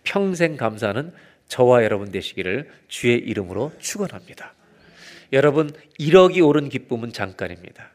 평생 0.02 0.56
감사하는 0.56 1.12
저와 1.48 1.84
여러분 1.84 2.10
되시기를 2.10 2.70
주의 2.88 3.18
이름으로 3.18 3.72
축원합니다. 3.78 4.54
여러분 5.32 5.70
1억이 5.98 6.46
오른 6.46 6.68
기쁨은 6.68 7.12
잠깐입니다. 7.12 7.90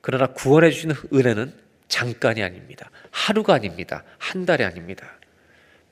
그러나 0.00 0.26
구원해 0.28 0.70
주시는 0.70 0.94
은혜는 1.12 1.52
잠깐이 1.88 2.42
아닙니다. 2.42 2.90
하루가 3.10 3.54
아닙니다. 3.54 4.04
한 4.18 4.46
달이 4.46 4.64
아닙니다. 4.64 5.18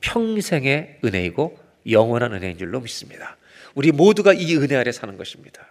평생의 0.01 0.99
은혜이고 1.03 1.59
영원한 1.89 2.33
은혜인 2.33 2.57
줄로 2.57 2.79
믿습니다. 2.81 3.37
우리 3.75 3.91
모두가 3.91 4.33
이 4.33 4.55
은혜 4.55 4.75
아래 4.75 4.91
사는 4.91 5.17
것입니다. 5.17 5.67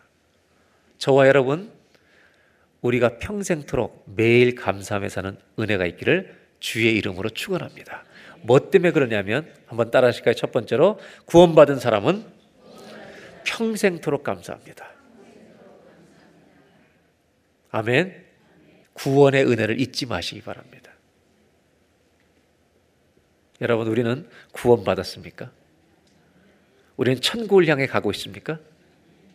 저와 0.98 1.28
여러분 1.28 1.72
우리가 2.80 3.18
평생토록 3.18 4.04
매일 4.14 4.54
감사하며 4.54 5.08
사는 5.08 5.36
은혜가 5.58 5.86
있기를 5.86 6.36
주의 6.60 6.94
이름으로 6.96 7.30
축원합니다. 7.30 8.04
뭐 8.42 8.70
때문에 8.70 8.92
그러냐면 8.92 9.52
한번 9.66 9.90
따라 9.90 10.08
하실까요? 10.08 10.34
첫 10.34 10.52
번째로 10.52 10.98
구원받은 11.26 11.78
사람은 11.78 12.24
평생토록 13.44 14.22
감사합니다. 14.22 14.90
아멘. 17.70 18.24
구원의 18.94 19.46
은혜를 19.46 19.80
잊지 19.80 20.06
마시기 20.06 20.40
바랍니다. 20.40 20.92
여러분 23.60 23.86
우리는 23.88 24.28
구원받았습니까? 24.52 25.50
우리는 26.96 27.20
천국을 27.20 27.66
향해 27.68 27.86
가고 27.86 28.10
있습니까? 28.12 28.58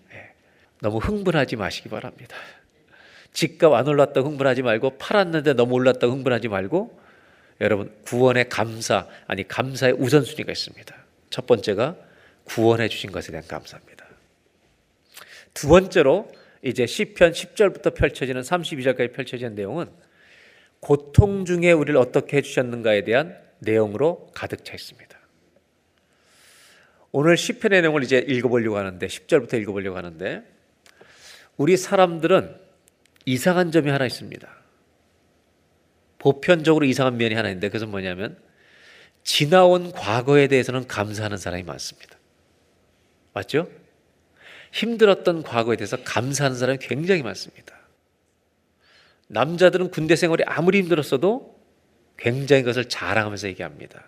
네. 0.10 0.34
너무 0.80 0.98
흥분하지 0.98 1.56
마시기 1.56 1.90
바랍니다. 1.90 2.36
집값 3.34 3.74
안 3.74 3.88
올랐다고 3.88 4.30
흥분하지 4.30 4.62
말고 4.64 4.98
팔았는데 4.98 5.54
너무 5.54 5.76
올랐다고 5.76 6.14
흥분하지 6.14 6.48
말고 6.48 7.01
여러분 7.62 7.95
구원의 8.06 8.50
감사 8.50 9.08
아니 9.28 9.47
감사의 9.47 9.93
우선순위가 9.93 10.52
있습니다. 10.52 10.95
첫 11.30 11.45
번째가 11.45 11.95
구원해 12.43 12.89
주신 12.89 13.12
것에 13.12 13.32
대한 13.32 13.47
감사입니다. 13.47 14.06
두 15.54 15.67
번째로 15.67 16.30
이제 16.63 16.86
시편 16.86 17.32
10절부터 17.32 17.95
펼쳐지는 17.95 18.41
32절까지 18.41 19.13
펼쳐지는 19.13 19.56
내용은 19.56 19.89
고통 20.80 21.45
중에 21.45 21.71
우리를 21.71 21.97
어떻게 22.00 22.38
해 22.38 22.41
주셨는가에 22.41 23.04
대한 23.04 23.38
내용으로 23.60 24.32
가득 24.34 24.65
차 24.65 24.74
있습니다. 24.74 25.19
오늘 27.12 27.38
시편의 27.38 27.82
내용을 27.82 28.04
이제 28.04 28.17
읽어보려고 28.17 28.78
하는데 28.78 29.06
10절부터 29.06 29.62
읽어보려고 29.62 29.97
하는데 29.97 30.43
우리 31.58 31.78
사람들은 31.78 32.56
이상한 33.26 33.71
점이 33.71 33.91
하나 33.91 34.06
있습니다. 34.06 34.61
보편적으로 36.22 36.86
이상한 36.86 37.18
면이 37.18 37.34
하나 37.34 37.50
있는데 37.50 37.68
그것은 37.70 37.90
뭐냐면 37.90 38.38
지나온 39.24 39.92
과거에 39.92 40.48
대해서는 40.48 40.88
감사하는 40.88 41.38
사람이 41.38 41.64
많습니다. 41.64 42.16
맞죠? 43.34 43.68
힘들었던 44.72 45.42
과거에 45.42 45.78
대해서 45.78 45.98
감사하는 46.04 46.58
사람이 46.58 46.78
굉장히 46.80 47.24
많습니다. 47.24 47.76
남자들은 49.28 49.90
군대 49.90 50.16
생활이 50.16 50.44
아무리 50.46 50.78
힘들었어도 50.80 51.60
굉장히 52.18 52.62
그것을 52.62 52.88
자랑하면서 52.88 53.48
얘기합니다. 53.48 54.04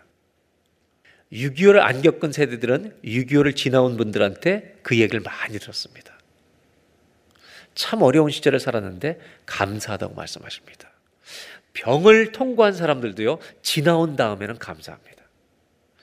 6.25를 1.32 1.80
안 1.80 2.04
겪은 2.04 2.32
세대들은 2.32 3.00
6.25를 3.04 3.56
지나온 3.56 3.98
분들한테 3.98 4.78
그 4.84 5.00
얘기를 5.00 5.20
많이 5.20 5.58
들었습니다. 5.58 6.14
참 7.74 8.04
어려운 8.04 8.30
시절을 8.30 8.60
살았는데 8.60 9.20
감사하다고 9.48 10.14
말씀하십니다. 10.14 10.93
병을 11.74 12.32
통과한 12.32 12.74
사람들도요, 12.74 13.40
지나온 13.62 14.16
다음에는 14.16 14.58
감사합니다. 14.60 15.24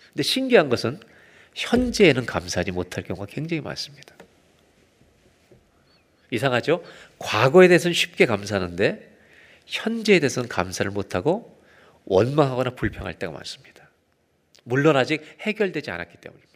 근데 0.09 0.22
신기한 0.22 0.68
것은 0.68 1.00
현재에는 1.54 2.26
감사하지 2.26 2.72
못할 2.72 3.04
경우가 3.04 3.26
굉장히 3.26 3.61
많습니다. 3.61 4.14
이상하죠? 6.30 6.85
과거에 7.18 7.68
대해서는 7.68 7.92
쉽게 7.92 8.26
감사하는데 8.26 9.11
현재에 9.66 10.20
대해서는 10.20 10.48
감사를 10.48 10.90
못하고 10.90 11.61
원망하거나 12.04 12.70
불평할 12.70 13.18
때가 13.18 13.33
많습니다. 13.33 13.88
물론 14.64 14.96
아직 14.96 15.22
해결되지 15.40 15.90
않았기 15.90 16.18
때문입니다. 16.18 16.50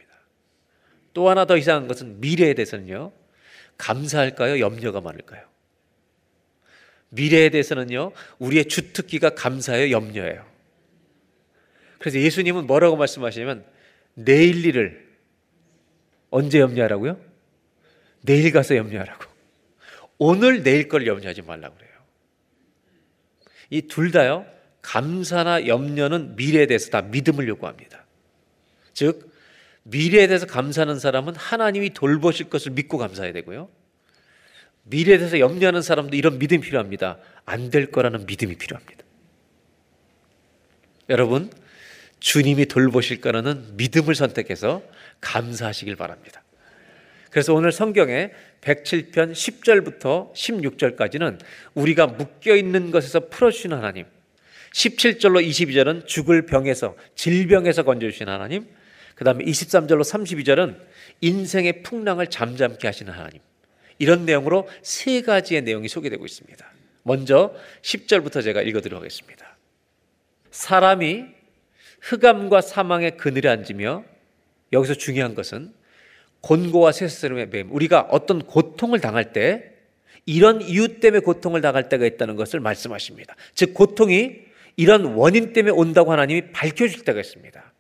또 1.13 1.29
하나 1.29 1.45
더 1.45 1.57
이상한 1.57 1.87
것은 1.87 2.21
미래에 2.21 2.55
대해서는요, 2.55 3.13
감사할까요? 3.79 4.61
염려가 4.61 5.01
많을까요? 5.01 5.54
미래에 7.15 7.51
대해서는요, 7.51 8.13
우리의 8.39 8.67
주특기가 8.67 9.31
감사예요, 9.31 9.91
염려예요. 9.91 10.45
그래서 11.99 12.19
예수님은 12.19 12.67
뭐라고 12.67 12.97
말씀하시냐면, 12.97 13.65
내일 14.15 14.65
일을 14.65 15.05
언제 16.31 16.61
염려하라고요? 16.61 17.21
내일 18.23 18.53
가서 18.53 18.77
염려하라고. 18.77 19.25
오늘 20.19 20.63
내일 20.63 20.89
걸 20.89 21.07
염려하지 21.07 21.43
말라고 21.43 21.77
그래요. 21.77 21.93
이 23.71 23.83
둘 23.83 24.11
다요, 24.11 24.47
감사나 24.83 25.67
염려는 25.67 26.37
미래에 26.37 26.67
대해서 26.67 26.91
다 26.91 27.03
믿음을 27.03 27.49
요구합니다. 27.49 28.05
즉, 28.93 29.33
미래에 29.85 30.27
대해서 30.27 30.47
감사하는 30.47 30.99
사람은 30.99 31.35
하나님이 31.37 31.91
돌보실 31.91 32.49
것을 32.51 32.73
믿고 32.73 32.99
감사해야 32.99 33.33
되고요. 33.33 33.69
미래에 34.85 35.19
대해서 35.19 35.39
염려하는 35.39 35.83
사람도 35.83 36.17
이런 36.17 36.39
믿음이 36.39 36.63
필요합니다. 36.63 37.19
안 37.47 37.71
될 37.71 37.91
거라는 37.91 38.27
믿음이 38.27 38.57
필요합니다. 38.57 39.05
여러분, 41.11 41.51
주님이 42.21 42.67
돌보실 42.67 43.21
거라는 43.21 43.77
믿음을 43.77 44.15
선택해서 44.15 44.83
감사하시길 45.21 45.97
바랍니다. 45.97 46.43
그래서 47.31 47.53
오늘 47.53 47.73
성경에 47.73 48.31
107편 48.61 49.33
10절부터 49.33 50.33
16절까지는 50.33 51.41
우리가 51.75 52.07
묶여 52.07 52.55
있는 52.55 52.91
것에서 52.91 53.29
풀어주시는 53.29 53.77
하나님, 53.77 54.07
17절로 54.73 55.47
22절은 55.47 56.07
죽을 56.07 56.47
병에서, 56.47 56.97
질병에서 57.15 57.83
건져 57.83 58.11
주신 58.11 58.29
하나님, 58.29 58.67
그 59.15 59.25
다음에 59.25 59.45
23절로 59.45 60.01
32절은 60.01 60.79
인생의 61.21 61.83
풍랑을 61.83 62.29
잠잠케 62.29 62.89
하시는 62.89 63.13
하나님. 63.13 63.41
이런 63.99 64.25
내용으로 64.25 64.69
세 64.83 65.23
가지의 65.23 65.63
내용이 65.63 65.89
소개되고 65.89 66.25
있습니다. 66.25 66.67
먼저 67.03 67.55
10절부터 67.83 68.43
제가 68.43 68.63
읽어드리도록 68.63 69.03
하겠습니다. 69.03 69.57
사람이 70.51 71.25
흑암과 72.01 72.61
사망의 72.61 73.17
그늘에 73.17 73.49
앉으며 73.49 74.05
여기서 74.73 74.95
중요한 74.95 75.35
것은 75.35 75.73
곤고와 76.41 76.93
쇠스름의 76.93 77.51
뱀. 77.51 77.73
우리가 77.73 78.09
어떤 78.11 78.41
고통을 78.45 79.01
당할 79.01 79.33
때 79.33 79.73
이런 80.27 80.61
이유 80.61 81.01
때문에 81.01 81.21
고통을 81.21 81.61
당할 81.61 81.89
때가 81.89 82.05
있다는 82.07 82.37
것을 82.37 82.61
말씀하십니다. 82.61 83.35
즉 83.55 83.75
고통이 83.75 84.43
이런 84.77 85.05
원인 85.15 85.53
때문에 85.53 85.73
온다고 85.75 86.13
하나님이 86.13 86.53
밝혀줄 86.53 87.05
때가 87.05 87.21
있습니다. 87.21 87.73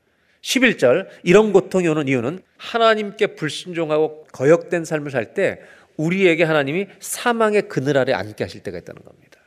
11절 0.42 1.08
이런 1.22 1.52
고통이 1.52 1.88
오는 1.88 2.06
이유는 2.06 2.40
하나님께 2.56 3.28
불순종하고 3.28 4.26
거역된 4.32 4.84
삶을 4.84 5.10
살 5.10 5.34
때 5.34 5.60
우리에게 5.96 6.44
하나님이 6.44 6.86
사망의 7.00 7.68
그늘 7.68 7.96
아래 7.98 8.12
앉게 8.12 8.44
하실 8.44 8.62
때가 8.62 8.78
있다는 8.78 9.02
겁니다. 9.04 9.40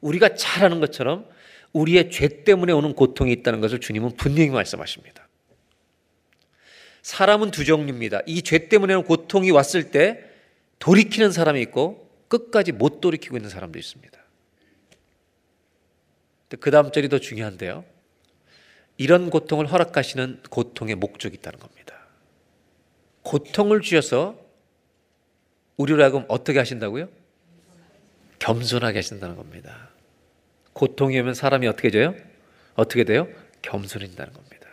우리가 0.00 0.34
잘하는 0.34 0.80
것처럼 0.80 1.28
우리의 1.72 2.10
죄 2.10 2.44
때문에 2.44 2.72
오는 2.72 2.94
고통이 2.94 3.32
있다는 3.32 3.60
것을 3.60 3.80
주님은 3.80 4.16
분명히 4.16 4.50
말씀하십니다. 4.50 5.28
사람은 7.02 7.50
두 7.50 7.64
종류입니다. 7.64 8.20
이 8.26 8.42
죄 8.42 8.68
때문에 8.68 8.94
오는 8.94 9.06
고통이 9.06 9.50
왔을 9.50 9.90
때 9.90 10.24
돌이키는 10.78 11.32
사람이 11.32 11.60
있고 11.62 12.08
끝까지 12.28 12.72
못 12.72 13.00
돌이키고 13.00 13.36
있는 13.36 13.50
사람도 13.50 13.78
있습니다. 13.78 14.18
그 16.60 16.70
다음 16.70 16.90
절이 16.92 17.08
더 17.08 17.18
중요한데요. 17.18 17.84
이런 18.96 19.30
고통을 19.30 19.66
허락하시는 19.66 20.42
고통의 20.50 20.94
목적이 20.94 21.36
있다는 21.36 21.58
겁니다. 21.58 21.94
고통을 23.22 23.80
주셔서 23.80 24.38
우리로 25.78 26.02
하여금 26.02 26.24
어떻게 26.28 26.58
하신다고요? 26.58 27.08
겸손하게 28.40 28.98
하신다는 28.98 29.36
겁니다. 29.36 29.88
고통이 30.74 31.18
오면 31.20 31.34
사람이 31.34 31.66
어떻게 31.66 31.90
돼요? 31.90 32.14
어떻게 32.74 33.04
돼요? 33.04 33.26
겸손해진다는 33.62 34.32
겁니다. 34.32 34.68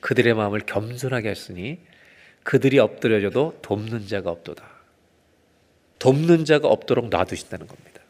그들의 0.00 0.34
마음을 0.34 0.60
겸손하게 0.60 1.30
했으니 1.30 1.78
그들이 2.42 2.78
엎드려져도 2.78 3.58
돕는 3.62 4.06
자가 4.08 4.30
없도다. 4.30 4.64
돕는 5.98 6.44
자가 6.44 6.68
없도록 6.68 7.08
놔두신다는 7.08 7.66
겁니다. 7.66 8.00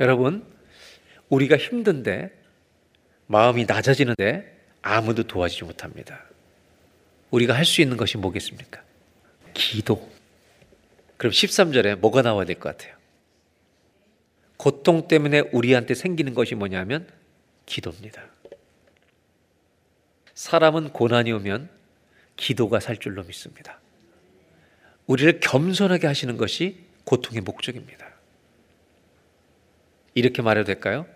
여러분, 0.00 0.44
우리가 1.28 1.56
힘든데 1.56 2.32
마음이 3.26 3.64
낮아지는데 3.64 4.58
아무도 4.82 5.24
도와주지 5.24 5.64
못합니다. 5.64 6.24
우리가 7.30 7.54
할 7.54 7.64
수 7.64 7.80
있는 7.80 7.96
것이 7.96 8.16
뭐겠습니까? 8.16 8.82
기도. 9.54 10.13
그럼 11.16 11.32
13절에 11.32 11.96
뭐가 11.96 12.22
나와야 12.22 12.44
될 12.44 12.58
것 12.58 12.76
같아요? 12.76 12.94
고통 14.56 15.08
때문에 15.08 15.40
우리한테 15.52 15.94
생기는 15.94 16.34
것이 16.34 16.54
뭐냐면 16.54 17.08
기도입니다. 17.66 18.22
사람은 20.34 20.90
고난이 20.90 21.32
오면 21.32 21.68
기도가 22.36 22.80
살 22.80 22.96
줄로 22.96 23.22
믿습니다. 23.24 23.78
우리를 25.06 25.40
겸손하게 25.40 26.06
하시는 26.06 26.36
것이 26.36 26.84
고통의 27.04 27.42
목적입니다. 27.42 28.06
이렇게 30.14 30.42
말해도 30.42 30.66
될까요? 30.66 31.06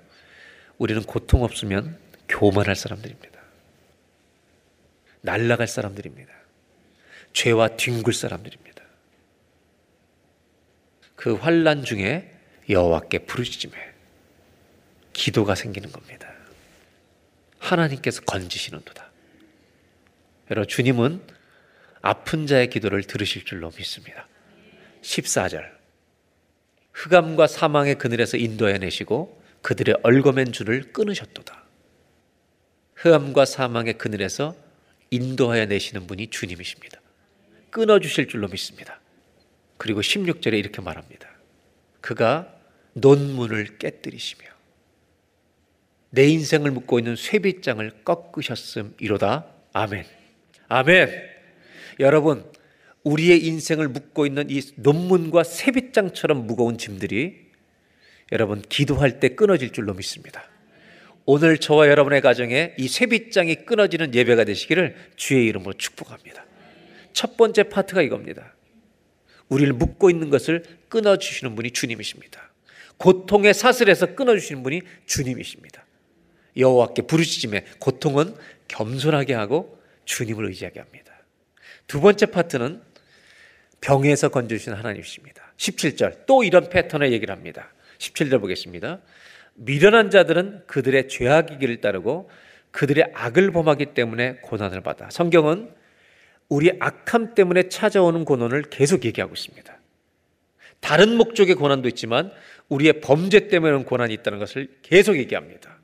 우리는 0.76 1.02
고통 1.02 1.42
없으면 1.42 1.98
교만할 2.28 2.76
사람들입니다. 2.76 3.40
날라갈 5.22 5.66
사람들입니다. 5.66 6.32
죄와 7.32 7.76
뒹굴 7.76 8.12
사람들입니다. 8.12 8.67
그 11.18 11.34
환란 11.34 11.84
중에 11.84 12.32
여호와께 12.68 13.26
부르짖음에 13.26 13.74
기도가 15.12 15.56
생기는 15.56 15.90
겁니다. 15.90 16.32
하나님께서 17.58 18.22
건지시는도다. 18.22 19.10
여러분 20.52 20.68
주님은 20.68 21.20
아픈 22.02 22.46
자의 22.46 22.70
기도를 22.70 23.02
들으실 23.02 23.44
줄로 23.44 23.72
믿습니다. 23.76 24.28
14절 25.02 25.68
흑암과 26.92 27.48
사망의 27.48 27.96
그늘에서 27.96 28.36
인도해 28.36 28.78
내시고 28.78 29.42
그들의 29.62 29.96
얼거맨 30.04 30.52
줄을 30.52 30.92
끊으셨도다. 30.92 31.64
흑암과 32.94 33.44
사망의 33.44 33.98
그늘에서 33.98 34.54
인도하여 35.10 35.66
내시는 35.66 36.06
분이 36.06 36.28
주님이십니다. 36.28 37.00
끊어 37.70 37.98
주실 37.98 38.28
줄로 38.28 38.46
믿습니다. 38.46 39.00
그리고 39.78 40.00
16절에 40.00 40.58
이렇게 40.58 40.82
말합니다. 40.82 41.28
그가 42.00 42.54
논문을 42.92 43.78
깨뜨리시며 43.78 44.46
내 46.10 46.26
인생을 46.26 46.70
묶고 46.70 46.98
있는 46.98 47.16
쇠빗장을 47.16 48.04
꺾으셨음 48.04 48.94
이로다. 48.98 49.46
아멘. 49.72 50.04
아멘. 50.68 51.08
여러분, 52.00 52.50
우리의 53.04 53.44
인생을 53.46 53.88
묶고 53.88 54.26
있는 54.26 54.50
이 54.50 54.60
논문과 54.76 55.44
쇠빗장처럼 55.44 56.46
무거운 56.46 56.78
짐들이 56.78 57.48
여러분 58.32 58.62
기도할 58.62 59.20
때 59.20 59.30
끊어질 59.30 59.72
줄로 59.72 59.94
믿습니다. 59.94 60.44
오늘 61.24 61.58
저와 61.58 61.88
여러분의 61.88 62.20
가정에 62.20 62.74
이 62.78 62.88
쇠빗장이 62.88 63.66
끊어지는 63.66 64.14
예배가 64.14 64.44
되시기를 64.44 64.96
주의 65.16 65.46
이름으로 65.46 65.74
축복합니다. 65.74 66.44
첫 67.12 67.36
번째 67.36 67.64
파트가 67.64 68.02
이겁니다. 68.02 68.54
우리를 69.48 69.72
묶고 69.72 70.10
있는 70.10 70.30
것을 70.30 70.64
끊어주시는 70.88 71.54
분이 71.54 71.70
주님이십니다. 71.70 72.50
고통의 72.98 73.54
사슬에서 73.54 74.14
끊어주시는 74.14 74.62
분이 74.62 74.82
주님이십니다. 75.06 75.84
여호와께 76.56 77.02
부르짖음에 77.02 77.64
고통은 77.78 78.34
겸손하게 78.66 79.34
하고 79.34 79.78
주님을 80.04 80.46
의지하게 80.46 80.80
합니다. 80.80 81.12
두 81.86 82.00
번째 82.00 82.26
파트는 82.26 82.82
병에서 83.80 84.28
건져주시는 84.28 84.76
하나님이십니다. 84.76 85.52
17절 85.56 86.26
또 86.26 86.42
이런 86.42 86.68
패턴의 86.68 87.12
얘기를 87.12 87.34
합니다. 87.34 87.72
17절 87.98 88.40
보겠습니다. 88.40 89.00
미련한 89.54 90.10
자들은 90.10 90.64
그들의 90.66 91.08
죄악의 91.08 91.58
길을 91.58 91.80
따르고 91.80 92.30
그들의 92.70 93.12
악을 93.14 93.50
범하기 93.52 93.86
때문에 93.94 94.36
고난을 94.42 94.82
받아. 94.82 95.08
성경은 95.10 95.70
우리 96.48 96.70
악함 96.80 97.34
때문에 97.34 97.68
찾아오는 97.68 98.24
고난을 98.24 98.62
계속 98.70 99.04
얘기하고 99.04 99.34
있습니다. 99.34 99.78
다른 100.80 101.16
목적의 101.16 101.54
고난도 101.56 101.88
있지만 101.88 102.30
우리의 102.68 103.00
범죄 103.00 103.48
때문에 103.48 103.84
고난이 103.84 104.14
있다는 104.14 104.38
것을 104.38 104.68
계속 104.82 105.16
얘기합니다. 105.16 105.78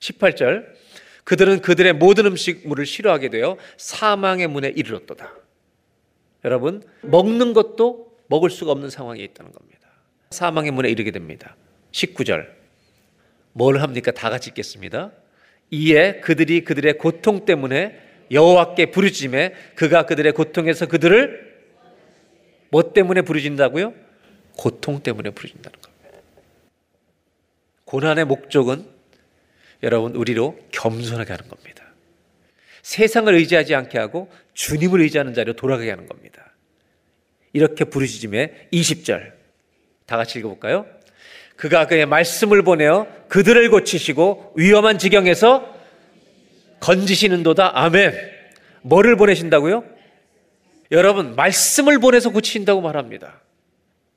18절 0.00 0.66
그들은 1.24 1.60
그들의 1.60 1.94
모든 1.94 2.26
음식물을 2.26 2.86
싫어하게 2.86 3.30
되어 3.30 3.58
사망의 3.76 4.46
문에 4.46 4.68
이르렀도다. 4.68 5.34
여러분 6.44 6.82
먹는 7.02 7.52
것도 7.52 8.16
먹을 8.28 8.50
수가 8.50 8.72
없는 8.72 8.90
상황에 8.90 9.22
있다는 9.22 9.52
겁니다. 9.52 9.88
사망의 10.30 10.70
문에 10.70 10.88
이르게 10.88 11.10
됩니다. 11.10 11.56
19절 11.92 12.46
뭘 13.52 13.80
합니까? 13.80 14.12
다 14.12 14.30
같이 14.30 14.50
읽겠습니다. 14.50 15.12
이에 15.70 16.20
그들이 16.20 16.62
그들의 16.62 16.98
고통 16.98 17.44
때문에 17.44 18.05
여호와께 18.30 18.90
부르짖음에 18.90 19.54
그가 19.74 20.06
그들의 20.06 20.32
고통에서 20.32 20.86
그들을 20.86 21.56
뭐 22.70 22.92
때문에 22.92 23.22
부르짖는다고요? 23.22 23.94
고통 24.56 25.02
때문에 25.02 25.30
부르짖는다는 25.30 25.78
겁니다. 25.80 25.96
고난의 27.84 28.24
목적은 28.24 28.86
여러분 29.82 30.14
우리로 30.16 30.58
겸손하게 30.72 31.32
하는 31.32 31.48
겁니다. 31.48 31.84
세상을 32.82 33.32
의지하지 33.34 33.74
않게 33.74 33.98
하고 33.98 34.30
주님을 34.54 35.00
의지하는 35.00 35.34
자리로 35.34 35.54
돌아가게 35.54 35.90
하는 35.90 36.06
겁니다. 36.06 36.54
이렇게 37.52 37.84
부르짖음에 37.84 38.68
20절 38.72 39.32
다 40.06 40.16
같이 40.16 40.38
읽어볼까요? 40.38 40.86
그가 41.56 41.86
그의 41.86 42.06
말씀을 42.06 42.62
보내어 42.62 43.06
그들을 43.28 43.70
고치시고 43.70 44.54
위험한 44.56 44.98
지경에서 44.98 45.75
건지시는도다. 46.86 47.72
아멘. 47.74 48.14
뭐를 48.82 49.16
보내신다고요? 49.16 49.84
여러분, 50.92 51.34
말씀을 51.34 51.98
보내서 51.98 52.30
고치신다고 52.30 52.80
말합니다. 52.80 53.40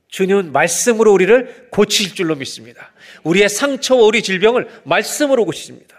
주님은 0.10 0.52
말씀으로 0.52 1.12
우리를 1.12 1.70
고치실 1.72 2.14
줄로 2.14 2.36
믿습니다. 2.36 2.92
우리의 3.24 3.50
상처와 3.50 4.04
우리 4.04 4.22
질병을 4.22 4.70
말씀으로 4.84 5.46
고치십니다. 5.46 5.98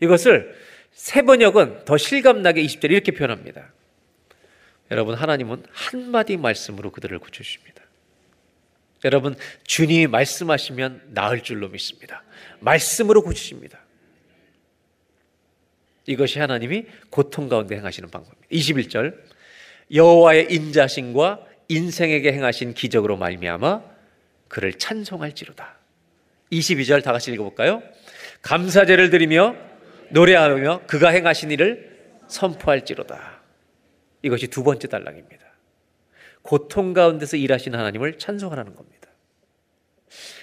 이것을 0.00 0.54
세 0.92 1.22
번역은 1.22 1.86
더 1.86 1.96
실감나게 1.96 2.62
20절 2.62 2.90
이렇게 2.90 3.12
표현합니다. 3.12 3.72
여러분, 4.90 5.14
하나님은 5.14 5.64
한마디 5.72 6.36
말씀으로 6.36 6.90
그들을 6.92 7.18
고쳐주십니다. 7.18 7.82
여러분, 9.04 9.36
주님이 9.66 10.06
말씀하시면 10.06 11.12
나을 11.14 11.42
줄로 11.42 11.68
믿습니다. 11.68 12.22
말씀으로 12.60 13.22
고치십니다. 13.22 13.83
이것이 16.06 16.38
하나님이 16.38 16.86
고통 17.10 17.48
가운데 17.48 17.76
행하시는 17.76 18.10
방법입니다. 18.10 18.48
21절 18.50 19.16
여호와의 19.92 20.48
인자심과 20.50 21.40
인생에게 21.68 22.32
행하신 22.32 22.74
기적으로 22.74 23.16
말미암아 23.16 23.82
그를 24.48 24.74
찬송할지로다. 24.74 25.76
22절 26.52 27.02
다 27.02 27.12
같이 27.12 27.32
읽어볼까요? 27.32 27.82
감사제를 28.42 29.10
드리며 29.10 29.56
노래하며 30.10 30.82
그가 30.86 31.08
행하신 31.08 31.50
일을 31.50 31.94
선포할지로다. 32.28 33.42
이것이 34.22 34.48
두 34.48 34.62
번째 34.62 34.88
단락입니다. 34.88 35.44
고통 36.42 36.92
가운데서 36.92 37.36
일하신 37.36 37.74
하나님을 37.74 38.18
찬송하라는 38.18 38.74
겁니다. 38.74 39.08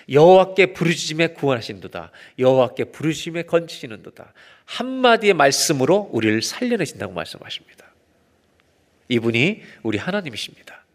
여호와께 0.10 0.74
부르짖음에 0.74 1.28
구원하신도다. 1.28 2.12
여호와께 2.39 2.86
부르짖음에 2.86 3.43
건지시는도다. 3.43 4.34
한마디의 4.72 5.34
말씀으로 5.34 6.10
우리를 6.14 6.42
살려내신다고 6.42 7.12
말씀하십니다. 7.14 7.86
이분이 9.10 9.62
우리 9.84 9.98
하나님이십니다. 9.98 10.86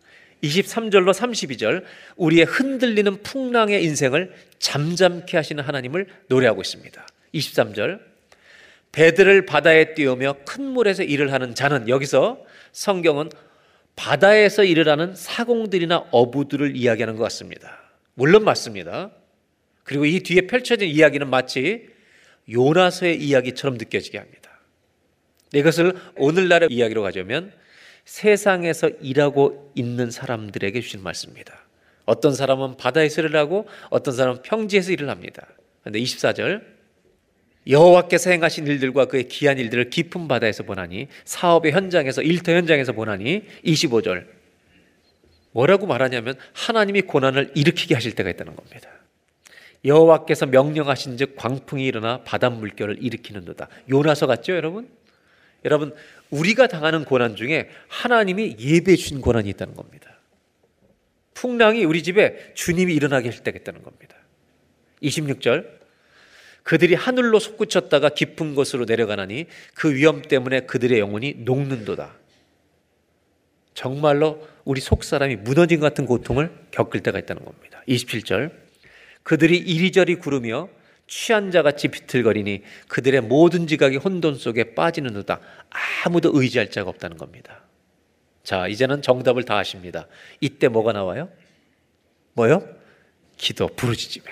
23절로 0.43 1.13
32절 1.13 1.85
우리의 2.17 2.47
흔들리는 2.47 3.23
풍랑의 3.23 3.85
인생을 3.85 4.35
잠잠케 4.59 5.37
하시는 5.37 5.63
하나님을 5.63 6.07
노래하고 6.29 6.63
있습니다. 6.63 7.07
23절 7.35 8.01
배들을 8.93 9.45
바다에 9.45 9.93
띄우며 9.93 10.37
큰 10.47 10.65
물에서 10.65 11.03
일을 11.03 11.33
하는 11.35 11.55
자는 11.55 11.91
여기서 11.91 12.43
성경은 12.73 13.29
바다에서 13.95 14.65
일을 14.65 14.89
하는 14.89 15.15
사공들이나 15.15 16.07
어부들을 16.13 16.77
이야기하는 16.77 17.17
것 17.17 17.25
같습니다. 17.25 17.79
물론 18.15 18.45
맞습니다. 18.45 19.11
그리고 19.85 20.07
이 20.07 20.21
뒤에 20.21 20.43
펼쳐진 20.47 20.89
이야기는 20.89 21.29
마치 21.29 21.96
요나서의 22.51 23.21
이야기처럼 23.23 23.79
느껴지게 23.79 24.19
합니다. 24.19 24.51
이것을 25.53 25.95
오늘날의 26.17 26.69
이야기로 26.71 27.03
가자면 27.03 27.53
세상에서 28.05 28.89
일하고 29.01 29.73
있는 29.75 30.11
사람들에게 30.11 30.81
주신 30.81 31.03
말씀입니다. 31.03 31.67
어떤 32.05 32.35
사람은 32.35 32.77
바다에서 32.77 33.23
일을 33.23 33.37
하고 33.37 33.67
어떤 33.91 34.15
사람은 34.15 34.43
평지에서 34.43 34.93
일을 34.93 35.11
합니다. 35.11 35.47
그런데 35.83 36.01
24절 36.01 36.63
여호와께서 37.69 38.31
행하신 38.31 38.67
일들과 38.69 39.07
그의 39.07 39.27
귀한 39.27 39.59
일들을 39.59 39.91
깊은 39.91 40.29
바다에서 40.29 40.63
보나니 40.63 41.09
사업의 41.25 41.73
현장에서 41.73 42.23
일터 42.23 42.53
현장에서 42.53 42.93
보나니 42.93 43.43
25절 43.65 44.25
뭐라고 45.51 45.87
말하냐면 45.87 46.37
하나님이 46.53 47.03
고난을 47.03 47.53
일으키게 47.57 47.95
하실 47.95 48.15
때가 48.15 48.31
있다는 48.31 48.55
겁니다. 48.55 48.89
여호와께서 49.87 50.47
명령하신즉 50.47 51.37
광풍이 51.37 51.87
일어나 51.87 52.23
바닷 52.25 52.51
물결을 52.51 53.03
일으키는도다. 53.03 53.69
요나서 53.89 54.27
같죠, 54.27 54.55
여러분? 54.55 54.89
여러분, 55.65 55.95
우리가 56.31 56.67
당하는 56.67 57.05
고난 57.05 57.37
중에 57.37 57.71
하나님이 57.89 58.57
예배해 58.59 58.97
주신 58.97 59.21
고난이 59.21 59.49
있다는 59.51 59.75
겁니다. 59.75 60.21
풍랑이 61.35 61.85
우리 61.85 62.03
집에 62.03 62.53
주님이 62.55 62.95
일어나게 62.95 63.29
할 63.31 63.39
때가 63.43 63.59
있다는 63.59 63.83
겁니다. 63.83 64.17
26절 65.03 65.69
그들이 66.63 66.95
하늘로 66.95 67.39
솟구쳤다가 67.39 68.09
깊은 68.09 68.55
곳으로 68.55 68.87
내려가나니 68.87 69.47
그 69.75 69.95
위험 69.95 70.23
때문에 70.23 70.61
그들의 70.61 70.99
영혼이 70.99 71.35
녹는도다. 71.45 72.17
정말로 73.75 74.45
우리 74.65 74.81
속 74.81 75.05
사람이 75.05 75.37
무너진 75.37 75.79
것 75.79 75.87
같은 75.87 76.07
고통을 76.07 76.51
겪을 76.73 77.01
때가 77.01 77.19
있다는 77.19 77.45
겁니다. 77.45 77.83
27절 77.87 78.66
그들이 79.27 79.59
이리저리 79.59 80.15
구르며 80.17 80.69
취한 81.09 81.51
자같이 81.51 81.89
비틀거리니 81.89 82.63
그들의 82.87 83.23
모든 83.23 83.67
지각이 83.67 83.97
혼돈 83.97 84.37
속에 84.37 84.75
빠지는도다. 84.77 85.41
아무도 86.05 86.31
의지할 86.33 86.71
자가 86.71 86.91
없다는 86.91 87.17
겁니다. 87.17 87.65
자, 88.45 88.69
이제는 88.69 89.03
정답을 89.03 89.43
다 89.43 89.59
아십니다. 89.59 90.07
이때 90.41 90.69
뭐가 90.69 90.93
나와요? 90.93 91.29
뭐요? 92.35 92.69
기도, 93.37 93.67
부르짖음에. 93.67 94.31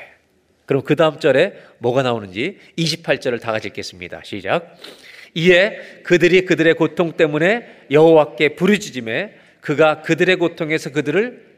그럼 0.64 0.82
그 0.82 0.94
다음 0.94 1.18
절에 1.18 1.54
뭐가 1.78 2.04
나오는지 2.04 2.60
28절을 2.78 3.40
다 3.40 3.50
같이 3.50 3.66
읽겠습니다. 3.66 4.22
시작. 4.22 4.76
이에 5.34 6.02
그들이 6.04 6.44
그들의 6.44 6.72
고통 6.74 7.16
때문에 7.16 7.86
여호와께 7.90 8.54
부르짖음에 8.54 9.34
그가 9.60 10.02
그들의 10.02 10.36
고통에서 10.36 10.92
그들을 10.92 11.53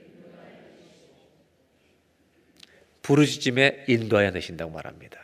부르짖음에 3.06 3.84
인도하여 3.86 4.32
내신다고 4.32 4.72
말합니다. 4.72 5.20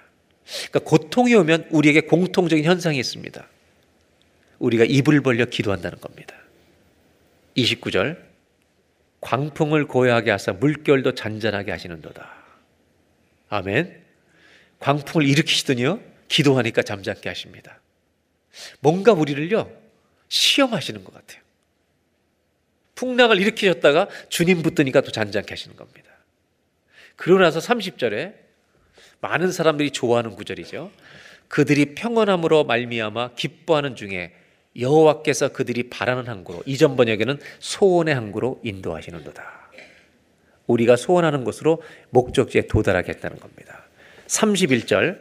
그러니까 0.69 0.79
고통이 0.81 1.35
오면 1.35 1.67
우리에게 1.71 2.03
공통적인 2.03 2.65
현상이 2.65 2.97
있습니다. 2.97 3.45
우리가 4.61 4.85
입을 4.85 5.21
벌려 5.21 5.45
기도한다는 5.47 6.01
겁니다. 6.01 6.37
29절 7.57 8.19
광풍을 9.21 9.87
고요하게 9.87 10.31
하사 10.31 10.53
물결도 10.53 11.17
잔잔하게 11.17 11.73
하시는도다. 11.73 12.31
아멘. 13.49 14.01
광풍을 14.79 15.27
일으키시더니요. 15.27 16.01
기도하니까 16.29 16.83
잠잠게 16.83 17.29
하십니다. 17.29 17.81
뭔가 18.79 19.13
우리를요. 19.13 19.71
시험하시는 20.29 21.03
것 21.03 21.13
같아요. 21.15 21.43
풍랑을 22.95 23.41
일으키셨다가 23.41 24.09
주님 24.29 24.63
붙드니까 24.63 25.01
또 25.01 25.11
잔잔케 25.11 25.51
하시는 25.51 25.75
겁니다. 25.75 26.12
그러고 27.17 27.43
나서 27.43 27.61
30절에 27.61 28.35
많은 29.21 29.53
사람들이 29.53 29.91
좋아하는 29.91 30.35
구절이죠. 30.35 30.91
그들이 31.49 31.95
평안함으로 31.95 32.65
말미암아 32.65 33.35
기뻐하는 33.35 33.95
중에 33.95 34.33
여호와께서 34.79 35.49
그들이 35.49 35.91
바라는 35.91 36.27
항구로 36.27 36.63
이전 36.67 36.97
번역에는 36.97 37.39
소원의 37.59 38.15
항구로 38.15 38.61
인도하시는도다. 38.65 39.63
우리가 40.67 40.97
소원하는 40.97 41.45
곳으로 41.45 41.83
목적지에 42.11 42.67
도달하겠다는 42.69 43.39
겁니다. 43.39 43.85
31절 44.27 45.21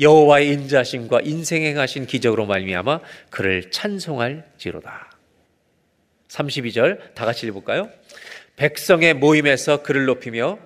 여호와의 0.00 0.48
인자심과 0.50 1.20
인생에 1.22 1.72
가신 1.72 2.06
기적으로 2.06 2.46
말미암아 2.46 3.00
그를 3.30 3.70
찬송할지로다. 3.70 5.10
32절 6.28 7.14
다 7.14 7.24
같이 7.24 7.46
읽어볼까요? 7.46 7.88
백성의 8.56 9.14
모임에서 9.14 9.82
그를 9.82 10.04
높이며 10.04 10.58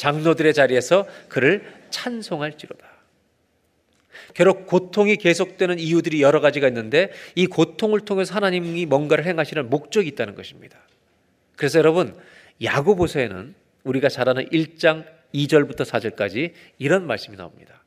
장로들의 0.00 0.54
자리에서 0.54 1.06
그를 1.28 1.62
찬송할지로다. 1.90 2.88
결국 4.32 4.66
고통이 4.66 5.16
계속되는 5.16 5.78
이유들이 5.78 6.22
여러 6.22 6.40
가지가 6.40 6.68
있는데 6.68 7.12
이 7.34 7.46
고통을 7.46 8.00
통해서 8.00 8.34
하나님이 8.34 8.86
뭔가를 8.86 9.26
행하시는 9.26 9.68
목적이 9.68 10.08
있다는 10.08 10.34
것입니다. 10.34 10.78
그래서 11.54 11.78
여러분 11.78 12.16
야고보서에는 12.62 13.54
우리가 13.84 14.08
잘 14.08 14.30
아는 14.30 14.48
1장 14.48 15.04
2절부터 15.34 15.84
4절까지 15.84 16.52
이런 16.78 17.06
말씀이 17.06 17.36
나옵니다. 17.36 17.84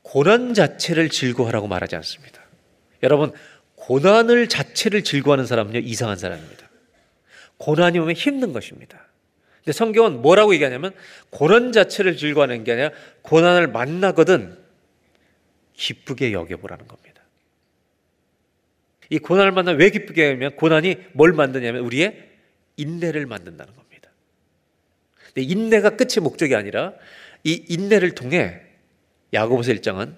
고난 0.00 0.54
자체를 0.54 1.10
즐거워하라고 1.10 1.68
말하지 1.68 1.94
않습니다. 1.96 2.40
여러분 3.02 3.32
고난을 3.74 4.48
자체를 4.48 5.04
즐거워하는 5.04 5.44
사람은요 5.44 5.80
이상한 5.80 6.16
사람입니다. 6.16 6.70
고난이 7.58 7.98
오면 7.98 8.14
힘든 8.14 8.54
것입니다. 8.54 9.03
근데 9.64 9.72
성경은 9.72 10.20
뭐라고 10.20 10.52
얘기하냐면 10.54 10.94
고난 11.30 11.72
자체를 11.72 12.18
즐거워하는 12.18 12.64
게 12.64 12.72
아니라 12.72 12.90
고난을 13.22 13.68
만나거든 13.68 14.58
기쁘게 15.72 16.32
여겨보라는 16.32 16.86
겁니다. 16.86 17.22
이 19.08 19.18
고난을 19.18 19.52
만나 19.52 19.72
왜 19.72 19.90
기쁘게 19.90 20.32
하면 20.32 20.56
고난이 20.56 20.96
뭘 21.12 21.32
만드냐면 21.32 21.82
우리의 21.82 22.30
인내를 22.76 23.24
만든다는 23.24 23.74
겁니다. 23.74 24.10
근데 25.26 25.42
인내가 25.42 25.96
끝이 25.96 26.22
목적이 26.22 26.56
아니라 26.56 26.92
이 27.42 27.64
인내를 27.68 28.14
통해 28.14 28.60
야고보서 29.32 29.72
1장은 29.72 30.14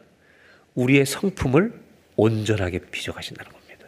우리의 0.74 1.06
성품을 1.06 1.72
온전하게 2.16 2.80
비춰가신다는 2.90 3.52
겁니다. 3.52 3.86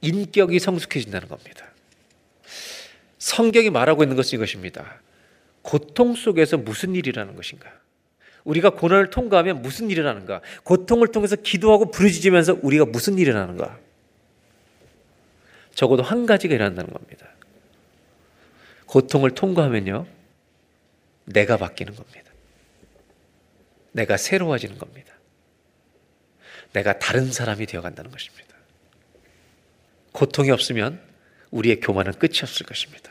인격이 0.00 0.58
성숙해진다는 0.58 1.28
겁니다. 1.28 1.69
성경이 3.20 3.70
말하고 3.70 4.02
있는 4.02 4.16
것은 4.16 4.36
이것입니다. 4.36 5.00
고통 5.62 6.14
속에서 6.14 6.56
무슨 6.56 6.96
일이라는 6.96 7.36
것인가? 7.36 7.70
우리가 8.44 8.70
고난을 8.70 9.10
통과하면 9.10 9.60
무슨 9.60 9.90
일이 9.90 10.00
라는가? 10.00 10.40
고통을 10.64 11.08
통해서 11.08 11.36
기도하고 11.36 11.90
부르짖으면서 11.90 12.58
우리가 12.62 12.86
무슨 12.86 13.18
일이 13.18 13.30
라는가? 13.30 13.78
적어도 15.74 16.02
한 16.02 16.24
가지가 16.24 16.54
일어난다는 16.54 16.92
겁니다. 16.92 17.26
고통을 18.86 19.32
통과하면요, 19.32 20.06
내가 21.26 21.58
바뀌는 21.58 21.94
겁니다. 21.94 22.32
내가 23.92 24.16
새로워지는 24.16 24.78
겁니다. 24.78 25.14
내가 26.72 26.98
다른 26.98 27.30
사람이 27.30 27.66
되어간다는 27.66 28.10
것입니다. 28.10 28.54
고통이 30.12 30.50
없으면 30.50 31.09
우리의 31.50 31.80
교만은 31.80 32.12
끝이 32.12 32.40
없을 32.42 32.66
것입니다. 32.66 33.10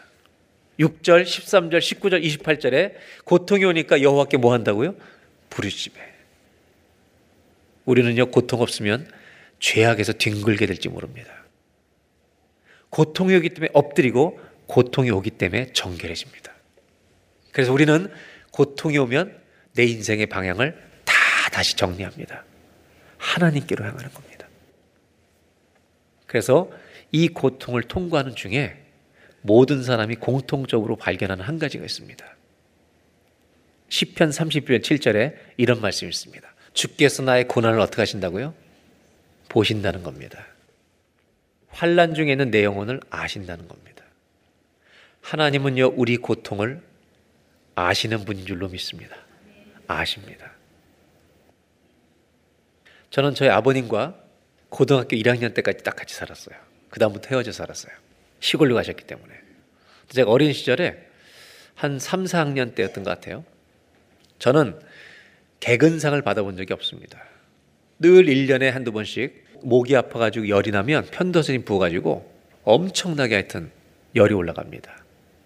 6절, 0.79 1.23
13절, 1.23 1.79
19절, 1.79 2.23
28절에 2.23 2.93
고통이 3.25 3.65
오니까 3.65 4.01
여호와께 4.01 4.37
뭐 4.37 4.53
한다고요? 4.53 4.95
부르짖에. 5.49 5.93
우리는요 7.85 8.31
고통 8.31 8.61
없으면 8.61 9.09
죄악에서 9.59 10.13
뒹굴게 10.13 10.65
될지 10.65 10.87
모릅니다. 10.89 11.33
고통이 12.89 13.35
오기 13.35 13.49
때문에 13.49 13.71
엎드리고 13.73 14.39
고통이 14.67 15.11
오기 15.11 15.31
때문에 15.31 15.73
정결해집니다. 15.73 16.53
그래서 17.51 17.73
우리는 17.73 18.11
고통이 18.51 18.97
오면 18.99 19.37
내 19.73 19.83
인생의 19.83 20.27
방향을 20.27 20.79
다 21.03 21.13
다시 21.51 21.75
정리합니다. 21.75 22.45
하나님께로 23.17 23.83
향하는 23.83 24.11
겁니다. 24.11 24.47
그래서 26.25 26.69
이 27.11 27.27
고통을 27.27 27.83
통과하는 27.83 28.35
중에 28.35 28.77
모든 29.41 29.83
사람이 29.83 30.15
공통적으로 30.15 30.95
발견하는 30.95 31.43
한 31.43 31.59
가지가 31.59 31.85
있습니다. 31.85 32.25
10편 33.89 34.29
30편 34.29 34.81
7절에 34.81 35.35
이런 35.57 35.81
말씀이 35.81 36.09
있습니다. 36.09 36.47
주께서 36.73 37.23
나의 37.23 37.47
고난을 37.47 37.79
어떻게 37.79 38.01
하신다고요? 38.01 38.53
보신다는 39.49 40.03
겁니다. 40.03 40.45
환란 41.69 42.13
중에 42.13 42.31
있는 42.31 42.51
내 42.51 42.63
영혼을 42.63 42.99
아신다는 43.09 43.67
겁니다. 43.67 44.03
하나님은요 45.21 45.93
우리 45.95 46.17
고통을 46.17 46.81
아시는 47.75 48.25
분인 48.25 48.45
줄로 48.45 48.67
믿습니다. 48.69 49.15
아십니다. 49.87 50.51
저는 53.09 53.33
저희 53.33 53.49
아버님과 53.49 54.15
고등학교 54.69 55.15
1학년 55.15 55.53
때까지 55.53 55.83
딱 55.83 55.95
같이 55.95 56.13
살았어요. 56.13 56.68
그 56.89 56.99
다음부터 56.99 57.29
헤어져 57.29 57.51
살았어요. 57.51 57.93
시골로 58.39 58.75
가셨기 58.75 59.05
때문에. 59.05 59.33
제가 60.09 60.31
어린 60.31 60.53
시절에 60.53 60.97
한 61.75 61.99
3, 61.99 62.25
4학년 62.25 62.75
때였던 62.75 63.03
것 63.03 63.09
같아요. 63.09 63.45
저는 64.39 64.79
개근상을 65.59 66.19
받아본 66.21 66.57
적이 66.57 66.73
없습니다. 66.73 67.23
늘 67.99 68.25
1년에 68.25 68.71
한두 68.71 68.91
번씩 68.91 69.45
목이 69.61 69.95
아파가지고 69.95 70.47
열이 70.47 70.71
나면 70.71 71.05
편도선이 71.11 71.65
부어가지고 71.65 72.29
엄청나게 72.63 73.35
하여튼 73.35 73.71
열이 74.15 74.33
올라갑니다. 74.33 75.03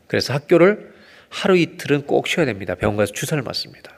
그래서 0.08 0.34
학교를 0.34 0.94
하루 1.30 1.58
이틀은 1.58 2.06
꼭 2.06 2.28
쉬어야 2.28 2.46
됩니다. 2.46 2.76
병원 2.76 2.96
가서 2.96 3.12
주사를 3.12 3.42
맞습니다. 3.42 3.92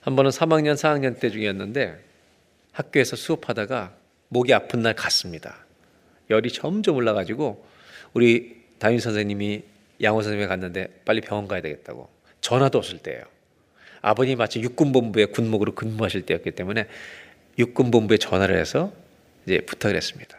한 0.00 0.16
번은 0.16 0.30
3학년, 0.30 0.74
4학년 0.74 1.18
때 1.18 1.30
중이었는데 1.30 1.98
학교에서 2.72 3.16
수업하다가 3.16 3.94
목이 4.28 4.54
아픈 4.54 4.82
날 4.82 4.94
갔습니다. 4.94 5.61
열이 6.30 6.50
점점 6.50 6.96
올라가지고 6.96 7.64
우리 8.14 8.62
담임 8.78 8.98
선생님이 8.98 9.62
양호 10.02 10.22
선생님에 10.22 10.48
갔는데 10.48 10.88
빨리 11.04 11.20
병원 11.20 11.46
가야 11.46 11.60
되겠다고 11.60 12.08
전화도 12.40 12.78
없을 12.78 12.98
때예요. 12.98 13.22
아버님 14.00 14.38
마치 14.38 14.60
육군본부에 14.60 15.26
군목으로 15.26 15.74
근무하실 15.74 16.22
때였기 16.22 16.50
때문에 16.52 16.86
육군본부에 17.58 18.18
전화를 18.18 18.58
해서 18.58 18.92
이제 19.46 19.60
부탁을 19.60 19.96
했습니다. 19.96 20.36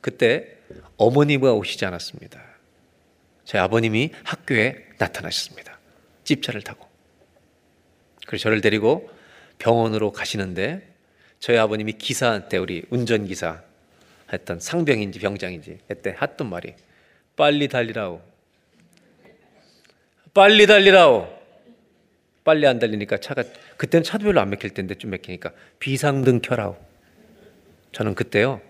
그때 0.00 0.56
어머니가 0.96 1.52
오시지 1.52 1.84
않았습니다. 1.84 2.42
제 3.44 3.58
아버님이 3.58 4.10
학교에 4.24 4.84
나타나셨습니다. 4.98 5.78
집차를 6.24 6.62
타고. 6.62 6.86
그래서 8.26 8.44
저를 8.44 8.60
데리고 8.60 9.10
병원으로 9.58 10.12
가시는데 10.12 10.88
저희 11.38 11.58
아버님이 11.58 11.92
기사한테 11.94 12.56
우리 12.56 12.84
운전기사 12.90 13.62
했던 14.32 14.60
상병인지 14.60 15.18
병장인지 15.18 15.78
그때 15.88 16.16
했던 16.20 16.48
말이 16.48 16.74
빨리 17.36 17.68
달리라오. 17.68 18.20
빨리 20.32 20.66
달리라오. 20.66 21.34
빨리 22.44 22.66
안 22.66 22.78
달리니까 22.78 23.18
차가 23.18 23.42
그때는 23.76 24.04
차도 24.04 24.24
별로 24.24 24.40
안 24.40 24.50
막힐 24.50 24.70
텐데 24.70 24.94
좀 24.94 25.10
막히니까 25.10 25.52
비상등 25.78 26.40
켜라오. 26.40 26.76
저는 27.92 28.14
그때요 28.14 28.60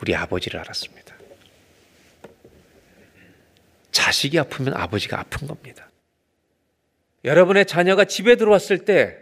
우리 0.00 0.14
아버지를 0.14 0.60
알았습니다. 0.60 1.14
자식이 3.92 4.38
아프면 4.38 4.74
아버지가 4.74 5.20
아픈 5.20 5.46
겁니다. 5.46 5.88
여러분의 7.24 7.66
자녀가 7.66 8.04
집에 8.04 8.36
들어왔을 8.36 8.84
때 8.84 9.18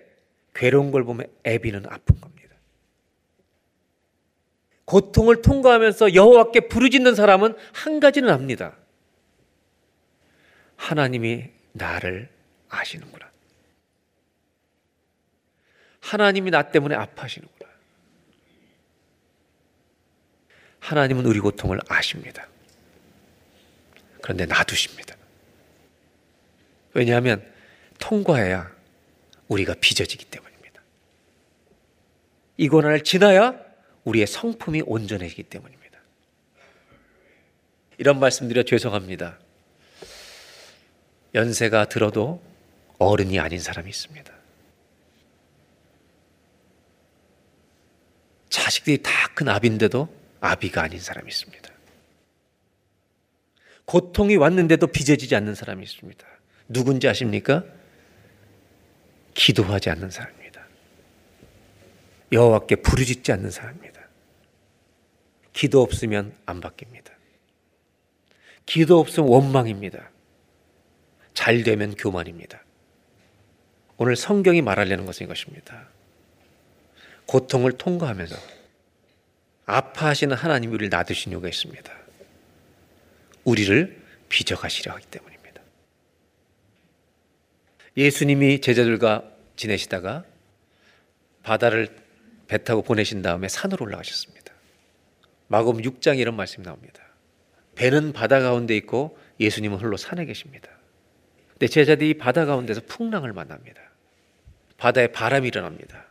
괴로운 0.55 0.91
걸 0.91 1.05
보면 1.05 1.27
애비는 1.45 1.87
아픈 1.87 2.21
겁니다. 2.21 2.38
고통을 4.89 5.43
통과하면서 5.43 6.15
여호와께 6.15 6.61
부르짖는 6.61 7.15
사람은 7.15 7.55
한 7.75 8.01
가지는 8.01 8.31
압니다. 8.31 8.75
하나님이 10.77 11.51
나를 11.73 12.31
아시는구나. 12.71 13.31
하나님이 16.01 16.51
나 16.51 16.71
때문에 16.71 16.95
아파하시는구나. 16.95 17.71
하나님은 20.81 21.27
우리 21.27 21.39
고통을 21.39 21.81
아십니다. 21.87 22.49
그런데 24.23 24.47
놔두십니다. 24.47 25.15
왜냐하면 26.95 27.47
통과해야 27.99 28.75
우리가 29.49 29.75
빚어지기 29.79 30.25
때문입니다. 30.25 30.81
이 32.57 32.69
고난을 32.69 33.05
지나야 33.05 33.68
우리의 34.09 34.27
성품이 34.27 34.83
온전해지기 34.87 35.45
때문입니다. 35.45 35.99
이런 37.99 38.19
말씀드려 38.21 38.63
죄송합니다. 38.63 39.39
연세가 41.35 41.87
들어도 41.87 42.43
어른이 42.99 43.39
아닌 43.39 43.59
사람이 43.61 43.89
있습니다. 43.91 44.33
자식들이 48.51 49.03
다 49.03 49.29
큰 49.39 49.49
아비인데도 49.49 50.13
아비가 50.41 50.83
아닌 50.83 50.99
사람이 50.99 51.29
있습니다. 51.29 51.71
고통이 53.85 54.35
왔는데도 54.35 54.89
빚어지지 54.89 55.37
않는 55.37 55.55
사람이 55.55 55.85
있습니다. 55.85 56.27
누군지 56.69 57.07
아십니까? 57.07 57.65
기도하지 59.35 59.91
않는 59.91 60.11
사람입니다. 60.11 60.67
여호와께 62.33 62.77
부르짖지 62.77 63.31
않는 63.31 63.53
사람입니다. 63.53 63.98
기도 65.59 65.83
없으면 65.83 66.37
안 66.47 66.61
바뀝니다. 66.61 67.11
기도 68.65 69.01
없으면 69.01 69.29
원망입니다. 69.29 70.09
잘 71.35 71.65
되면 71.65 71.97
교만입니다. 71.97 72.63
오늘 73.97 74.15
성경이 74.15 74.63
말하려는 74.63 75.05
것은 75.05 75.27
이것입니다. 75.27 75.89
고통을 77.27 77.73
통과하면서 77.73 78.37
아파하시는 79.67 80.37
하나님이 80.37 80.73
우리를 80.75 80.91
놔두신 80.91 81.33
이유가 81.33 81.49
있습니다. 81.49 81.93
우리를 83.43 84.01
빚어가시려 84.29 84.93
하기 84.93 85.07
때문입니다. 85.07 85.61
예수님이 87.97 88.61
제자들과 88.61 89.29
지내시다가 89.57 90.25
바다를 91.43 91.97
배 92.47 92.63
타고 92.63 92.83
보내신 92.83 93.23
다음에 93.23 93.49
산으로 93.49 93.87
올라가셨습니다. 93.87 94.38
마금 95.49 95.79
6장에 95.79 96.19
이런 96.19 96.37
말씀이 96.37 96.65
나옵니다. 96.65 97.03
배는 97.75 98.13
바다 98.13 98.41
가운데 98.41 98.77
있고 98.77 99.19
예수님은 99.41 99.79
홀로 99.79 99.97
산에 99.97 100.25
계십니다. 100.25 100.69
근데 101.51 101.67
제자들이 101.67 102.15
바다 102.15 102.45
가운데서 102.45 102.83
풍랑을 102.87 103.33
만납니다. 103.33 103.81
바다에 104.77 105.09
바람이 105.09 105.49
일어납니다. 105.49 106.07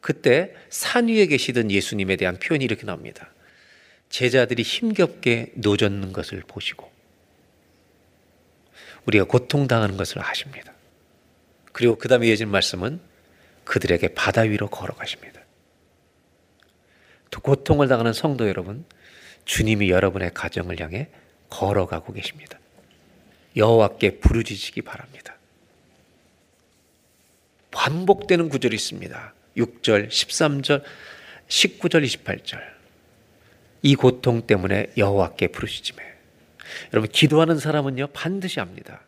그때 0.00 0.54
산 0.68 1.08
위에 1.08 1.26
계시던 1.26 1.70
예수님에 1.70 2.16
대한 2.16 2.38
표현이 2.38 2.64
이렇게 2.64 2.84
나옵니다. 2.84 3.30
제자들이 4.08 4.62
힘겹게 4.62 5.52
노젓는 5.54 6.12
것을 6.12 6.42
보시고 6.46 6.90
우리가 9.06 9.24
고통당하는 9.24 9.96
것을 9.96 10.24
아십니다. 10.24 10.72
그리고 11.72 11.96
그 11.96 12.08
다음에 12.08 12.28
이어진 12.28 12.48
말씀은 12.48 13.00
그들에게 13.64 14.08
바다 14.08 14.42
위로 14.42 14.68
걸어가십니다. 14.68 15.37
고통을 17.30 17.88
당하는 17.88 18.12
성도 18.12 18.48
여러분, 18.48 18.84
주님이 19.44 19.90
여러분의 19.90 20.32
가정을 20.34 20.80
향해 20.80 21.08
걸어가고 21.50 22.12
계십니다. 22.12 22.58
여호와께 23.56 24.18
부르짖으시기 24.18 24.82
바랍니다. 24.82 25.36
반복되는 27.70 28.48
구절이 28.48 28.74
있습니다. 28.74 29.34
6절, 29.56 30.08
13절, 30.08 30.82
19절, 31.48 32.04
28절. 32.04 32.60
이 33.82 33.94
고통 33.94 34.46
때문에 34.46 34.92
여호와께 34.96 35.48
부르시지매. 35.48 36.02
여러분 36.92 37.10
기도하는 37.10 37.58
사람은요 37.58 38.08
반드시 38.08 38.60
압니다. 38.60 39.00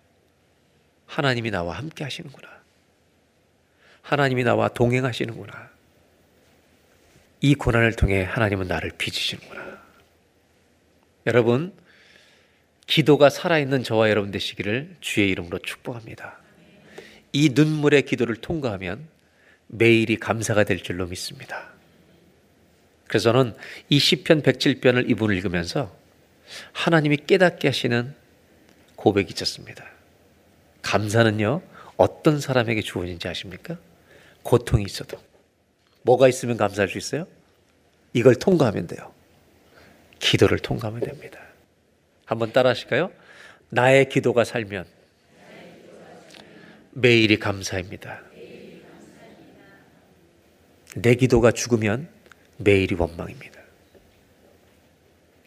하나님이 1.07 1.51
나와 1.51 1.77
함께 1.77 2.05
하시는구나. 2.05 2.49
하나님이 4.03 4.45
나와 4.45 4.69
동행하시는구나. 4.69 5.71
이 7.41 7.55
고난을 7.55 7.95
통해 7.95 8.23
하나님은 8.23 8.69
나를 8.69 8.91
빚으시는구나. 8.99 9.81
여러분 11.27 11.73
기도가 12.87 13.31
살아있는 13.31 13.83
저와 13.83 14.11
여러분 14.11 14.31
되시기를 14.31 14.97
주의 15.01 15.31
이름으로 15.31 15.59
축복합니다. 15.59 16.39
이 17.33 17.51
눈물의 17.55 18.03
기도를 18.03 18.37
통과하면 18.37 19.07
매일이 19.69 20.17
감사가 20.17 20.65
될 20.65 20.83
줄로 20.83 21.07
믿습니다. 21.07 21.71
그래서 23.07 23.33
저는 23.33 23.55
이 23.89 23.99
시편 23.99 24.43
107편을 24.43 25.09
이분 25.09 25.35
읽으면서 25.35 25.97
하나님이 26.73 27.19
깨닫게 27.27 27.69
하시는 27.69 28.15
고백이 28.97 29.33
있었습니다. 29.35 29.85
감사는요, 30.83 31.63
어떤 31.97 32.41
사람에게 32.41 32.83
주어진지 32.83 33.29
아십니까? 33.29 33.79
고통이 34.43 34.85
있어도. 34.85 35.30
뭐가 36.03 36.29
있으면 36.29 36.57
감사할 36.57 36.89
수 36.89 36.99
있어요? 36.99 37.27
이걸 38.13 38.35
통과하면 38.35 38.87
돼요. 38.87 39.13
기도를 40.19 40.59
통과하면 40.59 41.01
됩니다. 41.01 41.41
한번 42.25 42.53
따라 42.53 42.71
하실까요? 42.71 43.11
나의 43.71 44.09
기도가 44.09 44.45
살면 44.45 44.85
매일이 46.93 47.39
감사입니다. 47.39 48.23
내 50.97 51.15
기도가 51.15 51.53
죽으면 51.53 52.09
매일이 52.57 52.95
원망입니다. 52.97 53.61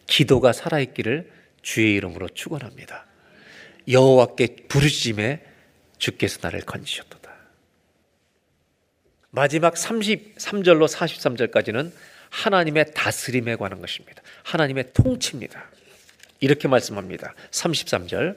기도가 0.06 0.52
살아있기를 0.52 1.30
주의 1.62 1.94
이름으로 1.94 2.28
축원합니다. 2.28 3.06
여호와께 3.88 4.56
부르심에 4.68 5.44
주께서 5.98 6.38
나를 6.42 6.60
건지셨도다. 6.62 7.23
마지막 9.34 9.74
33절로 9.74 10.86
43절까지는 10.86 11.90
하나님의 12.30 12.94
다스림에 12.94 13.56
관한 13.56 13.80
것입니다. 13.80 14.22
하나님의 14.44 14.92
통치입니다. 14.92 15.70
이렇게 16.38 16.68
말씀합니다. 16.68 17.34
33절. 17.50 18.36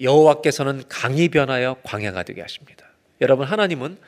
여호와께서는 0.00 0.84
강이 0.88 1.28
변하여 1.28 1.76
광야가 1.82 2.22
되게 2.22 2.40
하십니다. 2.40 2.86
여러분 3.20 3.48
하나님은 3.48 3.98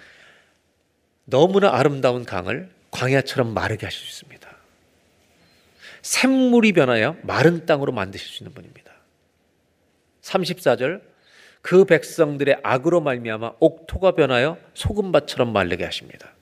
너무나 1.25 1.75
아름다운 1.75 2.25
강을 2.25 2.71
광야처럼 2.93 3.53
마르게 3.53 3.87
하실 3.87 4.01
수 4.01 4.25
있습니다. 4.25 4.49
샘물이 6.03 6.75
변하여 6.75 7.17
마른 7.23 7.67
땅으로 7.67 7.91
만드실 7.91 8.29
수 8.29 8.45
있는 8.45 8.55
분입니다. 8.55 8.93
34절 10.23 11.01
그 11.69 11.85
백성들의 11.85 12.61
악으로 12.63 13.03
말미암아 13.03 13.57
옥토가 13.61 14.13
변하여 14.13 14.57
소금밭처럼 14.73 15.53
마르게 15.53 15.85
하십니다. 15.85 16.33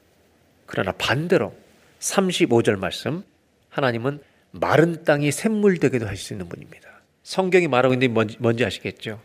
그러나 0.67 0.93
반대로 0.93 1.53
35절 1.99 2.77
말씀 2.77 3.25
하나님은 3.69 4.21
마른 4.53 5.03
땅이 5.03 5.33
샘물 5.33 5.79
되게도 5.79 6.07
하실 6.07 6.19
수 6.19 6.33
있는 6.33 6.49
분입니다. 6.49 7.03
성경이 7.25 7.67
말하고 7.67 7.95
있는 7.95 8.07
게 8.07 8.15
뭔지, 8.15 8.37
뭔지 8.39 8.65
아시겠죠? 8.65 9.21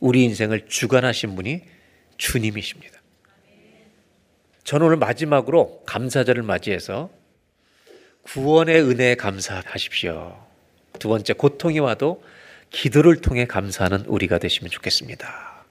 우리 0.00 0.24
인생을 0.24 0.66
주관하신 0.66 1.36
분이 1.36 1.62
주님이십니다. 2.16 3.00
저는 4.64 4.86
오늘 4.86 4.96
마지막으로 4.96 5.84
감사절을 5.86 6.42
맞이해서 6.42 7.08
구원의 8.24 8.82
은혜에 8.82 9.14
감사하십시오. 9.14 10.44
두 10.98 11.06
번째 11.06 11.34
고통이 11.34 11.78
와도 11.78 12.20
기도를 12.76 13.22
통해 13.22 13.46
감사하는 13.46 14.04
우리가 14.04 14.36
되시면 14.38 14.70
좋겠습니다. 14.70 15.64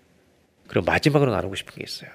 그리고 0.68 0.86
마지막으로 0.86 1.32
나누고 1.32 1.53
싶은 1.53 1.76
게 1.76 1.84
있어요. 1.84 2.10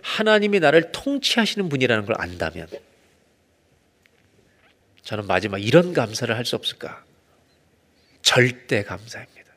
하나님이 0.00 0.58
나를 0.60 0.90
통치하시는 0.92 1.68
분이라는 1.68 2.06
걸 2.06 2.16
안다면 2.18 2.66
저는 5.02 5.26
마지막 5.26 5.58
이런 5.58 5.92
감사를 5.92 6.34
할 6.34 6.46
수 6.46 6.56
없을까? 6.56 7.04
절대 8.22 8.84
감사입니다. 8.84 9.52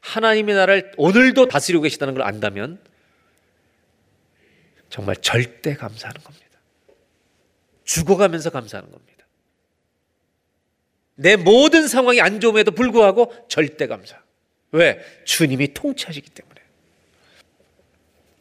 하나님이 0.00 0.54
나를 0.54 0.92
오늘도 0.96 1.46
다스리고 1.46 1.82
계시다는 1.82 2.14
걸 2.14 2.24
안다면 2.24 2.80
정말 4.90 5.14
절대 5.16 5.74
감사하는 5.76 6.20
겁니다. 6.20 6.46
죽어가면서 7.84 8.50
감사하는 8.50 8.90
겁니다. 8.90 9.15
내 11.16 11.36
모든 11.36 11.88
상황이 11.88 12.20
안 12.20 12.40
좋음에도 12.40 12.70
불구하고 12.70 13.34
절대 13.48 13.86
감사. 13.86 14.22
왜? 14.70 15.04
주님이 15.24 15.74
통치하시기 15.74 16.30
때문에. 16.30 16.60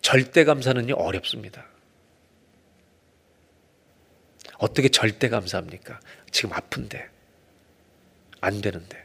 절대 0.01 0.43
감사는요, 0.43 0.93
어렵습니다. 0.95 1.65
어떻게 4.57 4.89
절대 4.89 5.29
감사합니까? 5.29 5.99
지금 6.31 6.53
아픈데. 6.53 7.09
안 8.41 8.61
되는데. 8.61 9.03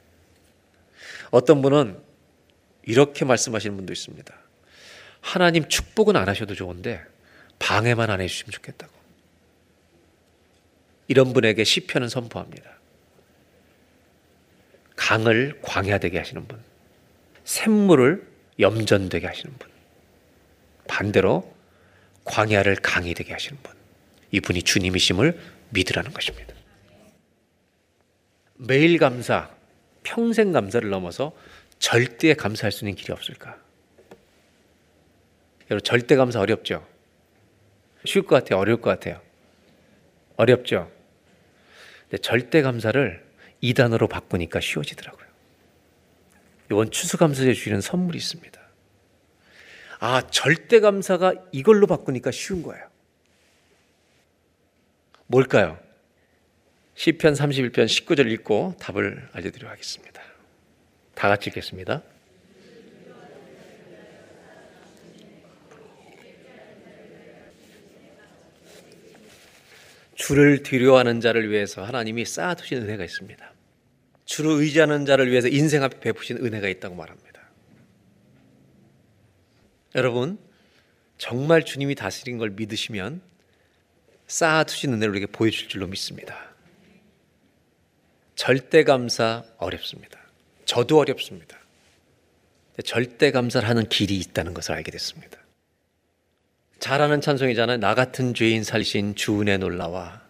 어떤 1.30 1.62
분은 1.62 1.98
이렇게 2.82 3.24
말씀하시는 3.24 3.76
분도 3.76 3.92
있습니다. 3.92 4.34
하나님 5.20 5.68
축복은 5.68 6.16
안 6.16 6.28
하셔도 6.28 6.54
좋은데 6.54 7.02
방해만 7.58 8.10
안 8.10 8.20
해주시면 8.20 8.50
좋겠다고. 8.50 8.92
이런 11.08 11.32
분에게 11.32 11.64
시편은 11.64 12.08
선포합니다. 12.08 12.79
강을 15.10 15.58
광야되게 15.62 16.18
하시는 16.18 16.46
분, 16.46 16.62
샘물을 17.42 18.24
염전되게 18.60 19.26
하시는 19.26 19.52
분, 19.58 19.68
반대로 20.86 21.52
광야를 22.24 22.76
강이 22.76 23.12
되게 23.14 23.32
하시는 23.32 23.60
분, 23.60 23.74
이분이 24.30 24.62
주님이심을 24.62 25.36
믿으라는 25.70 26.12
것입니다. 26.12 26.54
매일 28.54 28.98
감사, 28.98 29.50
평생 30.04 30.52
감사를 30.52 30.88
넘어서 30.88 31.32
절대 31.80 32.34
감사할 32.34 32.70
수 32.70 32.84
있는 32.84 32.94
길이 32.94 33.12
없을까? 33.12 33.58
여러분 35.72 35.82
절대 35.82 36.14
감사 36.14 36.38
어렵죠? 36.38 36.86
쉬울 38.04 38.26
것 38.26 38.36
같아요? 38.36 38.60
어려울 38.60 38.80
것 38.80 38.90
같아요? 38.90 39.20
어렵죠? 40.36 40.88
근데 42.02 42.18
절대 42.18 42.62
감사를 42.62 43.29
2단어로 43.62 44.08
바꾸니까 44.08 44.60
쉬워지더라고요. 44.60 45.26
이번 46.70 46.90
추수감사제 46.90 47.52
주시는 47.54 47.80
선물이 47.80 48.16
있습니다. 48.18 48.60
아, 49.98 50.22
절대 50.30 50.80
감사가 50.80 51.34
이걸로 51.52 51.86
바꾸니까 51.86 52.30
쉬운 52.30 52.62
거예요. 52.62 52.88
뭘까요? 55.26 55.78
시편 56.94 57.34
31편 57.34 57.86
19절 57.86 58.30
읽고 58.32 58.76
답을 58.80 59.28
알려드리도록 59.32 59.70
하겠습니다. 59.70 60.22
다 61.14 61.28
같이 61.28 61.50
읽겠습니다. 61.50 62.02
주를 70.30 70.62
두려워하는 70.62 71.20
자를 71.20 71.50
위해서 71.50 71.82
하나님이 71.82 72.24
쌓아두신 72.24 72.78
은혜가 72.78 73.02
있습니다. 73.02 73.52
주를 74.26 74.52
의지하는 74.60 75.04
자를 75.04 75.28
위해서 75.28 75.48
인생 75.48 75.82
앞에 75.82 75.98
베푸신 75.98 76.36
은혜가 76.36 76.68
있다고 76.68 76.94
말합니다. 76.94 77.40
여러분, 79.96 80.38
정말 81.18 81.64
주님이 81.64 81.96
다스린 81.96 82.38
걸 82.38 82.50
믿으시면 82.50 83.20
쌓아두신 84.28 84.92
은혜를 84.92 85.08
우리에게 85.10 85.26
보여줄 85.26 85.66
줄로 85.68 85.88
믿습니다. 85.88 86.54
절대 88.36 88.84
감사 88.84 89.42
어렵습니다. 89.58 90.16
저도 90.64 91.00
어렵습니다. 91.00 91.58
절대 92.84 93.32
감사를 93.32 93.68
하는 93.68 93.88
길이 93.88 94.16
있다는 94.18 94.54
것을 94.54 94.76
알게 94.76 94.92
됐습니다. 94.92 95.39
잘하는 96.80 97.20
찬송이잖아요. 97.20 97.76
나 97.78 97.94
같은 97.94 98.32
죄인 98.32 98.64
살신 98.64 99.14
주 99.14 99.40
은혜 99.40 99.58
놀라와 99.58 100.22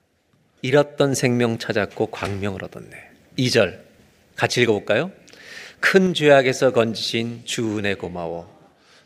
잃었던 0.62 1.14
생명 1.14 1.58
찾았고 1.58 2.06
광명을 2.06 2.64
얻었네. 2.64 2.90
2절 3.38 3.78
같이 4.34 4.62
읽어볼까요? 4.62 5.12
큰 5.78 6.12
죄악에서 6.12 6.72
건지신 6.72 7.42
주 7.44 7.78
은혜 7.78 7.94
고마워. 7.94 8.58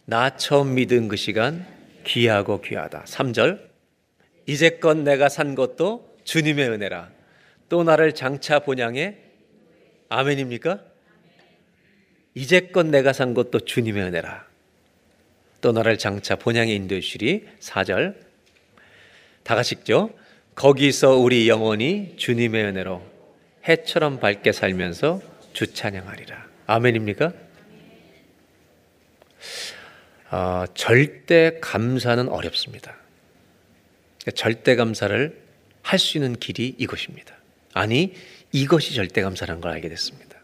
나 0.07 0.37
처음 0.37 0.75
믿은 0.75 1.09
그 1.09 1.17
시간 1.17 1.67
귀하고 2.05 2.63
귀하다. 2.63 3.05
3절 3.05 3.61
이제껏 4.47 4.97
내가 4.97 5.29
산 5.29 5.55
것도 5.55 6.17
주님의 6.25 6.69
은혜라. 6.71 7.11
또 7.69 7.85
나를 7.85 8.15
장차 8.15 8.59
본향에 8.59 9.19
아멘입니까? 10.09 10.81
이제껏 12.35 12.87
내가 12.87 13.13
산 13.13 13.35
것도 13.35 13.61
주님의 13.61 14.03
은혜라. 14.03 14.54
또 15.65 15.73
나를 15.73 15.97
장차 15.97 16.37
본향에 16.37 16.75
인도해 16.75 17.01
주시리. 17.01 17.47
4절. 17.59 18.15
다 19.45 19.59
읽죠 19.63 20.11
거기서 20.55 21.17
우리 21.17 21.49
영원히 21.49 22.13
주님의 22.19 22.65
은혜로 22.65 23.03
해처럼 23.67 24.21
밝게 24.21 24.53
살면서 24.53 25.23
주 25.55 25.73
찬양하리라. 25.73 26.47
아멘입니까? 26.67 27.33
어, 30.33 30.65
절대 30.75 31.57
감사는 31.63 32.29
어렵습니다. 32.29 32.99
절대 34.35 34.77
감사를 34.77 35.43
할 35.81 35.99
수 35.99 36.19
있는 36.19 36.37
길이 36.37 36.75
이것입니다. 36.77 37.35
아니 37.73 38.13
이것이 38.53 38.95
절대 38.95 39.23
감사라는 39.23 39.63
걸 39.63 39.71
알게 39.73 39.89
됐습니다. 39.89 40.37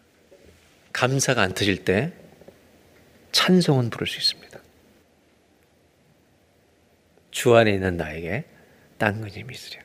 감사가 0.95 1.43
안 1.43 1.53
터질 1.53 1.85
때 1.85 2.11
찬송은 3.33 3.91
부를 3.91 4.07
수 4.07 4.19
있습니다 4.19 4.60
주 7.31 7.55
안에 7.55 7.73
있는 7.73 7.97
나에게 7.97 8.45
딴 8.99 9.21
것이 9.21 9.45
있으랴. 9.51 9.83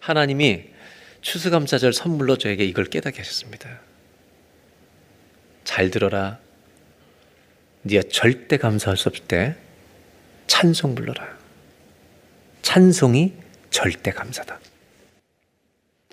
하나님이 0.00 0.64
추수감사절 1.20 1.92
선물로 1.92 2.38
저에게 2.38 2.64
이걸 2.64 2.86
깨닫게 2.86 3.18
하셨습니다. 3.18 3.80
잘 5.64 5.90
들어라. 5.90 6.38
네가 7.82 8.08
절대 8.10 8.56
감사할 8.56 8.96
수 8.96 9.08
없을 9.08 9.24
때 9.26 9.56
찬송 10.46 10.94
불러라. 10.94 11.38
찬송이 12.62 13.32
절대 13.70 14.10
감사다. 14.10 14.58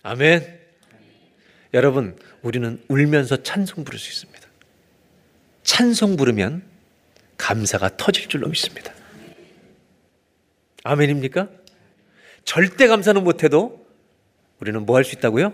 아멘. 0.03 0.59
여러분, 1.73 2.17
우리는 2.41 2.81
울면서 2.87 3.43
찬송 3.43 3.83
부를 3.83 3.99
수 3.99 4.09
있습니다. 4.09 4.47
찬송 5.63 6.15
부르면 6.15 6.63
감사가 7.37 7.97
터질 7.97 8.29
줄로 8.29 8.47
믿습니다. 8.47 8.93
아멘입니까? 10.87 11.49
절대 12.45 12.87
감사는 12.87 13.23
못해도 13.23 13.85
우리는 14.59 14.85
뭐 14.85 14.97
할 14.97 15.03
수 15.03 15.15
있다고요? 15.15 15.53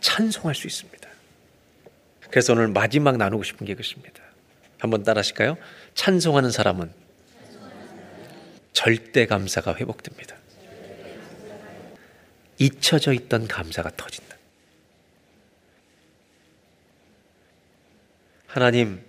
찬송할 0.00 0.54
수 0.54 0.66
있습니다. 0.66 1.08
그래서 2.30 2.52
오늘 2.52 2.68
마지막 2.68 3.16
나누고 3.16 3.42
싶은 3.42 3.66
게 3.66 3.74
그것입니다. 3.74 4.22
한번 4.78 5.02
따라 5.02 5.20
하실까요? 5.20 5.56
찬송하는 5.94 6.50
사람은 6.50 6.92
절대 8.72 9.26
감사가 9.26 9.74
회복됩니다. 9.74 10.36
잊혀져 12.58 13.12
있던 13.14 13.48
감사가 13.48 13.90
터진다. 13.96 14.36
하나님, 18.46 19.02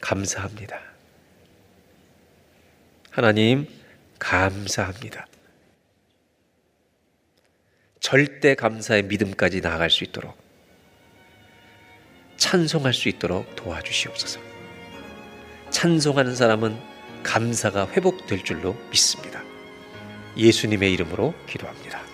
감사합니다. 0.00 0.93
하나님, 3.14 3.68
감사합니다. 4.18 5.28
절대 8.00 8.56
감사의 8.56 9.04
믿음까지 9.04 9.60
나아갈 9.60 9.88
수 9.88 10.02
있도록 10.02 10.36
찬송할 12.36 12.92
수 12.92 13.08
있도록 13.08 13.54
도와주시옵소서. 13.54 14.40
찬송하는 15.70 16.34
사람은 16.34 16.76
감사가 17.22 17.88
회복될 17.92 18.42
줄로 18.42 18.76
믿습니다. 18.90 19.44
예수님의 20.36 20.92
이름으로 20.94 21.34
기도합니다. 21.46 22.13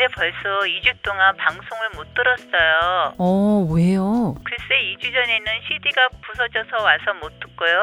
근데 0.00 0.14
벌써 0.14 0.60
2주 0.64 0.94
동안 1.02 1.36
방송을 1.36 1.90
못 1.94 2.06
들었어요. 2.14 3.14
어, 3.18 3.68
왜요? 3.70 4.34
글쎄 4.44 4.96
2주 4.96 5.12
전에는 5.12 5.44
CD가 5.68 6.08
부서져서 6.22 6.82
와서 6.82 7.12
못 7.20 7.28
듣고요. 7.38 7.76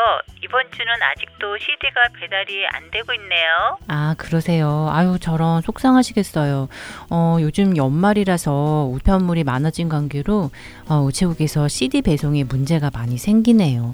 이번 0.44 0.64
주는 0.72 0.92
아직도 1.00 1.60
CD가 1.60 2.02
배달이 2.20 2.66
안 2.74 2.90
되고 2.90 3.14
있네요. 3.14 3.78
아, 3.88 4.16
그러세요. 4.18 4.90
아유, 4.92 5.20
저런 5.22 5.62
속상하시겠어요. 5.62 6.70
어, 7.12 7.38
요즘 7.40 7.78
연말이라서 7.78 8.90
우편물이 8.94 9.44
많아진 9.44 9.88
관계로 9.88 10.50
어, 10.90 10.96
우체국에서 11.02 11.68
CD 11.68 12.02
배송에 12.02 12.46
문제가 12.46 12.90
많이 12.92 13.20
생기네요. 13.20 13.94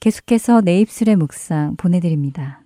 계속해서 0.00 0.60
내 0.60 0.80
입술의 0.80 1.16
묵상 1.16 1.76
보내드립니다. 1.76 2.63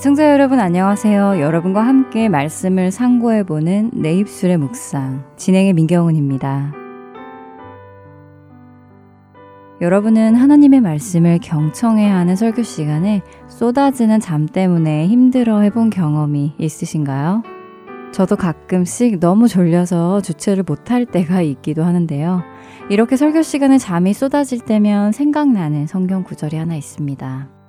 애청자 0.00 0.32
여러분 0.32 0.60
안녕하세요. 0.60 1.40
여러분과 1.40 1.82
함께 1.82 2.30
말씀을 2.30 2.90
상고해보는 2.90 3.90
내 3.92 4.14
입술의 4.14 4.56
묵상 4.56 5.24
진행의 5.36 5.74
민경훈입니다. 5.74 6.72
여러분은 9.82 10.36
하나님의 10.36 10.80
말씀을 10.80 11.38
경청해야 11.42 12.16
하는 12.16 12.34
설교 12.34 12.62
시간에 12.62 13.20
쏟아지는 13.46 14.20
잠 14.20 14.46
때문에 14.46 15.06
힘들어 15.06 15.60
해본 15.60 15.90
경험이 15.90 16.54
있으신가요? 16.56 17.42
저도 18.10 18.36
가끔씩 18.36 19.20
너무 19.20 19.48
졸려서 19.48 20.22
주체를 20.22 20.64
못할 20.66 21.04
때가 21.04 21.42
있기도 21.42 21.84
하는데요. 21.84 22.40
이렇게 22.88 23.16
설교 23.16 23.42
시간에 23.42 23.76
잠이 23.76 24.14
쏟아질 24.14 24.60
때면 24.60 25.12
생각나는 25.12 25.86
성경 25.86 26.24
구절이 26.24 26.56
하나 26.56 26.74
있습니다. 26.74 27.59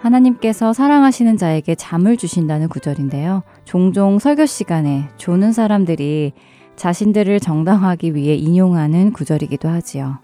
하나님께서 0.00 0.72
사랑하시는 0.72 1.36
자에게 1.36 1.74
잠을 1.74 2.16
주신다는 2.16 2.68
구절인데요. 2.68 3.42
종종 3.64 4.18
설교 4.18 4.46
시간에 4.46 5.08
조는 5.16 5.52
사람들이 5.52 6.32
자신들을 6.76 7.40
정당하기 7.40 8.14
위해 8.14 8.34
인용하는 8.34 9.12
구절이기도 9.12 9.68
하지요. 9.68 10.18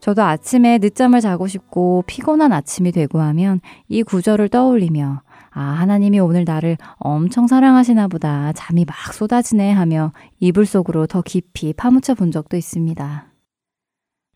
저도 0.00 0.22
아침에 0.22 0.78
늦잠을 0.78 1.20
자고 1.20 1.46
싶고 1.46 2.04
피곤한 2.06 2.52
아침이 2.52 2.90
되고 2.92 3.20
하면 3.20 3.60
이 3.88 4.02
구절을 4.02 4.48
떠올리며 4.48 5.22
아, 5.52 5.60
하나님이 5.60 6.20
오늘 6.20 6.44
나를 6.44 6.76
엄청 6.98 7.46
사랑하시나 7.46 8.08
보다 8.08 8.52
잠이 8.52 8.84
막 8.86 9.12
쏟아지네 9.12 9.72
하며 9.72 10.12
이불 10.38 10.64
속으로 10.64 11.06
더 11.06 11.22
깊이 11.22 11.72
파묻혀 11.72 12.14
본 12.14 12.30
적도 12.30 12.56
있습니다. 12.56 13.29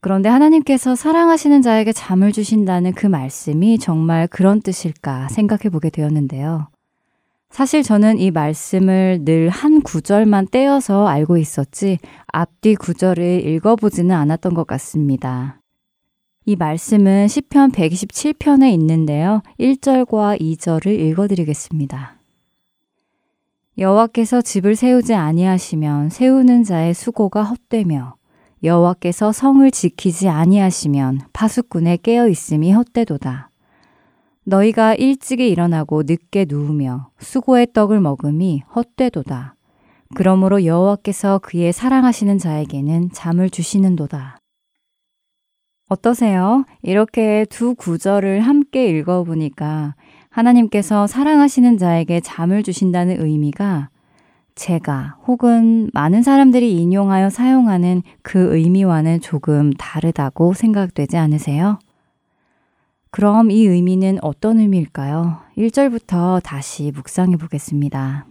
그런데 0.05 0.29
하나님께서 0.29 0.97
사랑하시는 0.97 1.63
자에게 1.63 1.95
잠을 1.95 2.31
주신다는 2.31 2.93
그 2.93 3.07
말씀이 3.07 3.79
정말 3.79 4.29
그런 4.29 4.61
뜻일까 4.61 5.29
생각해 5.29 5.71
보게 5.71 5.89
되었는데요. 5.89 6.69
사실 7.49 7.83
저는 7.83 8.19
이 8.19 8.31
말씀을 8.31 9.21
늘 9.25 9.49
한 9.49 9.81
구절만 9.81 10.49
떼어서 10.51 11.07
알고 11.07 11.39
있었지 11.39 12.01
앞뒤 12.27 12.75
구절을 12.75 13.47
읽어보지는 13.47 14.15
않았던 14.15 14.53
것 14.53 14.67
같습니다. 14.67 15.63
이 16.45 16.55
말씀은 16.55 17.29
시편 17.29 17.73
127편에 17.73 18.71
있는데요. 18.75 19.41
1절과 19.59 20.39
2절을 20.39 20.89
읽어드리겠습니다. 20.89 22.19
여호와께서 23.79 24.43
집을 24.43 24.77
세우지 24.77 25.15
아니하시면 25.15 26.11
세우는 26.11 26.65
자의 26.65 26.93
수고가 26.93 27.43
헛되며 27.43 28.17
여호와께서 28.65 29.31
성을 29.31 29.71
지키지 29.71 30.31
아니하시면 30.31 31.21
파수꾼의 31.35 31.99
깨어 31.99 32.29
있음이 32.29 32.73
헛되도다. 32.73 33.51
너희가 34.45 34.95
일찍이 34.95 35.51
일어나고 35.51 36.05
늦게 36.05 36.47
누우며 36.49 37.11
수고의 37.19 37.69
떡을 37.75 38.01
먹음이 38.01 38.63
헛되도다. 38.75 39.55
그러므로 40.15 40.65
여호와께서 40.65 41.41
그의 41.43 41.73
사랑하시는 41.75 42.39
자에게는 42.39 43.11
잠을 43.13 43.51
주시는도다. 43.51 44.39
어떠세요? 45.91 46.65
이렇게 46.83 47.45
두 47.51 47.75
구절을 47.75 48.41
함께 48.41 48.89
읽어보니까 48.89 49.95
하나님께서 50.31 51.07
사랑하시는 51.07 51.77
자에게 51.77 52.21
잠을 52.21 52.63
주신다는 52.63 53.21
의미가 53.21 53.91
제가 54.55 55.17
혹은 55.27 55.91
많은 55.93 56.23
사람들이 56.23 56.77
인용하여 56.81 57.31
사용하는 57.31 58.03
그 58.23 58.57
의미와는 58.57 59.21
조금 59.21 59.73
다르다고 59.73 60.55
생각되지 60.55 61.17
않으세요? 61.17 61.79
그럼 63.11 63.51
이 63.51 63.67
의미는 63.67 64.19
어떤 64.23 64.59
의미일까요? 64.59 65.39
1절부터 65.57 66.43
다시 66.43 66.93
묵상해 66.93 67.37
보겠습니다. 67.37 68.27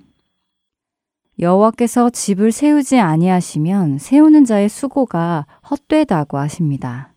여호와께서 1.40 2.10
집을 2.10 2.52
세우지 2.52 3.00
아니하시면 3.00 3.98
세우는 3.98 4.46
자의 4.46 4.70
수고가 4.70 5.46
헛되다고 5.70 6.38
하십니다. 6.38 7.14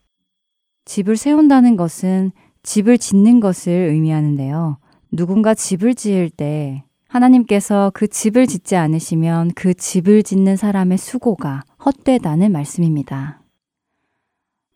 집을 0.84 1.16
세운다는 1.16 1.76
것은 1.76 2.32
집을 2.62 2.98
짓는 2.98 3.40
것을 3.40 3.72
의미하는데요. 3.72 4.78
누군가 5.12 5.54
집을 5.54 5.94
지을 5.94 6.30
때 6.30 6.85
하나님께서 7.08 7.90
그 7.94 8.08
집을 8.08 8.46
짓지 8.46 8.76
않으시면 8.76 9.52
그 9.54 9.74
집을 9.74 10.22
짓는 10.22 10.56
사람의 10.56 10.98
수고가 10.98 11.62
헛되다는 11.84 12.52
말씀입니다. 12.52 13.40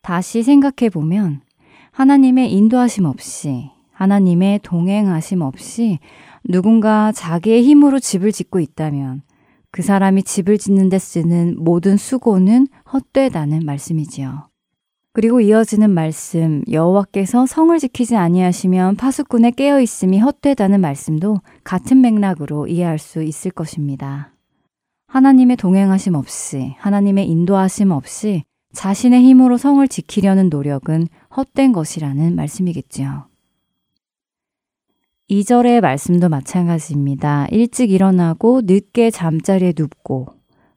다시 0.01 0.43
생각해 0.43 0.89
보면 0.91 1.41
하나님의 1.91 2.51
인도하심 2.53 3.05
없이 3.05 3.69
하나님의 3.91 4.61
동행하심 4.63 5.41
없이 5.41 5.99
누군가 6.43 7.11
자기의 7.11 7.63
힘으로 7.63 7.99
집을 7.99 8.31
짓고 8.31 8.59
있다면 8.59 9.21
그 9.69 9.81
사람이 9.81 10.23
집을 10.23 10.57
짓는 10.57 10.89
데 10.89 10.99
쓰는 10.99 11.55
모든 11.59 11.97
수고는 11.97 12.67
헛되다는 12.91 13.65
말씀이지요. 13.65 14.50
그리고 15.13 15.41
이어지는 15.41 15.89
말씀 15.89 16.63
여호와께서 16.71 17.45
성을 17.45 17.77
지키지 17.77 18.15
아니하시면 18.15 18.95
파수꾼에 18.95 19.51
깨어 19.51 19.81
있음이 19.81 20.19
헛되다는 20.19 20.79
말씀도 20.79 21.41
같은 21.65 21.99
맥락으로 21.99 22.67
이해할 22.67 22.97
수 22.97 23.21
있을 23.21 23.51
것입니다. 23.51 24.33
하나님의 25.07 25.57
동행하심 25.57 26.15
없이 26.15 26.75
하나님의 26.77 27.27
인도하심 27.27 27.91
없이 27.91 28.43
자신의 28.71 29.21
힘으로 29.23 29.57
성을 29.57 29.85
지키려는 29.85 30.47
노력은 30.49 31.07
헛된 31.35 31.73
것이라는 31.73 32.33
말씀이겠지요. 32.33 33.25
2절의 35.29 35.81
말씀도 35.81 36.29
마찬가지입니다. 36.29 37.47
일찍 37.51 37.91
일어나고 37.91 38.61
늦게 38.63 39.11
잠자리에 39.11 39.73
눕고 39.77 40.27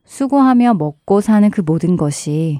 수고하며 0.05 0.75
먹고 0.75 1.21
사는 1.21 1.49
그 1.51 1.61
모든 1.61 1.97
것이 1.97 2.59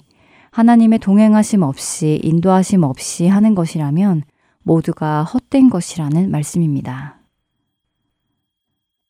하나님의 0.55 1.01
동행하심 1.01 1.63
없이 1.63 2.21
인도하심 2.23 2.85
없이 2.85 3.27
하는 3.27 3.57
것이라면 3.57 4.23
모두가 4.63 5.25
헛된 5.25 5.69
것이라는 5.69 6.31
말씀입니다. 6.31 7.19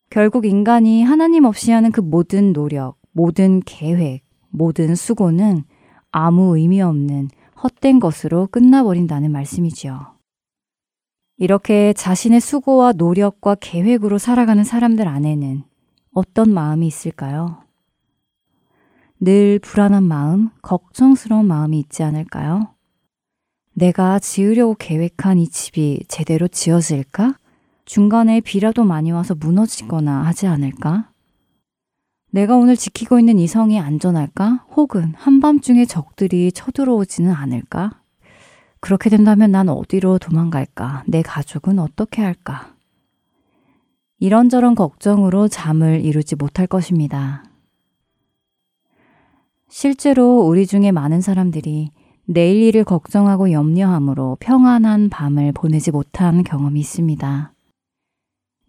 결국 0.09 0.47
인간이 0.47 1.03
하나님 1.03 1.45
없이 1.45 1.71
하는 1.71 1.93
그 1.93 2.01
모든 2.01 2.55
노력, 2.55 2.97
모든 3.13 3.61
계획, 3.61 4.23
모든 4.49 4.95
수고는 4.95 5.65
아무 6.11 6.57
의미 6.57 6.81
없는 6.81 7.29
헛된 7.63 8.01
것으로 8.01 8.47
끝나버린다는 8.47 9.31
말씀이지요. 9.31 10.15
이렇게 11.37 11.93
자신의 11.93 12.41
수고와 12.41 12.93
노력과 12.93 13.57
계획으로 13.57 14.17
살아가는 14.17 14.65
사람들 14.65 15.07
안에는 15.07 15.63
어떤 16.15 16.55
마음이 16.55 16.87
있을까요? 16.87 17.64
늘 19.21 19.59
불안한 19.61 20.03
마음, 20.03 20.51
걱정스러운 20.63 21.47
마음이 21.47 21.79
있지 21.79 22.03
않을까요? 22.03 22.75
내가 23.73 24.19
지으려고 24.19 24.75
계획한 24.75 25.39
이 25.39 25.49
집이 25.49 26.05
제대로 26.09 26.49
지어질까? 26.49 27.39
중간에 27.85 28.41
비라도 28.41 28.85
많이 28.85 29.13
와서 29.13 29.35
무너지거나 29.35 30.25
하지 30.25 30.47
않을까? 30.47 31.11
내가 32.31 32.57
오늘 32.57 32.77
지키고 32.77 33.19
있는 33.21 33.39
이 33.39 33.47
성이 33.47 33.79
안전할까? 33.79 34.67
혹은 34.75 35.15
한밤중에 35.17 35.85
적들이 35.85 36.51
쳐들어오지는 36.51 37.33
않을까? 37.33 38.01
그렇게 38.81 39.09
된다면 39.09 39.53
난 39.53 39.69
어디로 39.69 40.19
도망갈까? 40.19 41.05
내 41.07 41.23
가족은 41.23 41.79
어떻게 41.79 42.23
할까? 42.23 42.75
이런저런 44.19 44.75
걱정으로 44.75 45.49
잠을 45.49 46.05
이루지 46.05 46.37
못할 46.37 46.67
것입니다. 46.67 47.45
실제로 49.77 50.47
우리 50.47 50.69
중에 50.69 50.93
많은 50.93 51.21
사람들이 51.21 51.91
내일 52.27 52.63
일을 52.63 52.85
걱정하고 52.85 53.51
염려함으로 53.51 54.37
평안한 54.39 55.09
밤을 55.09 55.51
보내지 55.51 55.91
못한 55.91 56.45
경험이 56.45 56.79
있습니다. 56.79 57.53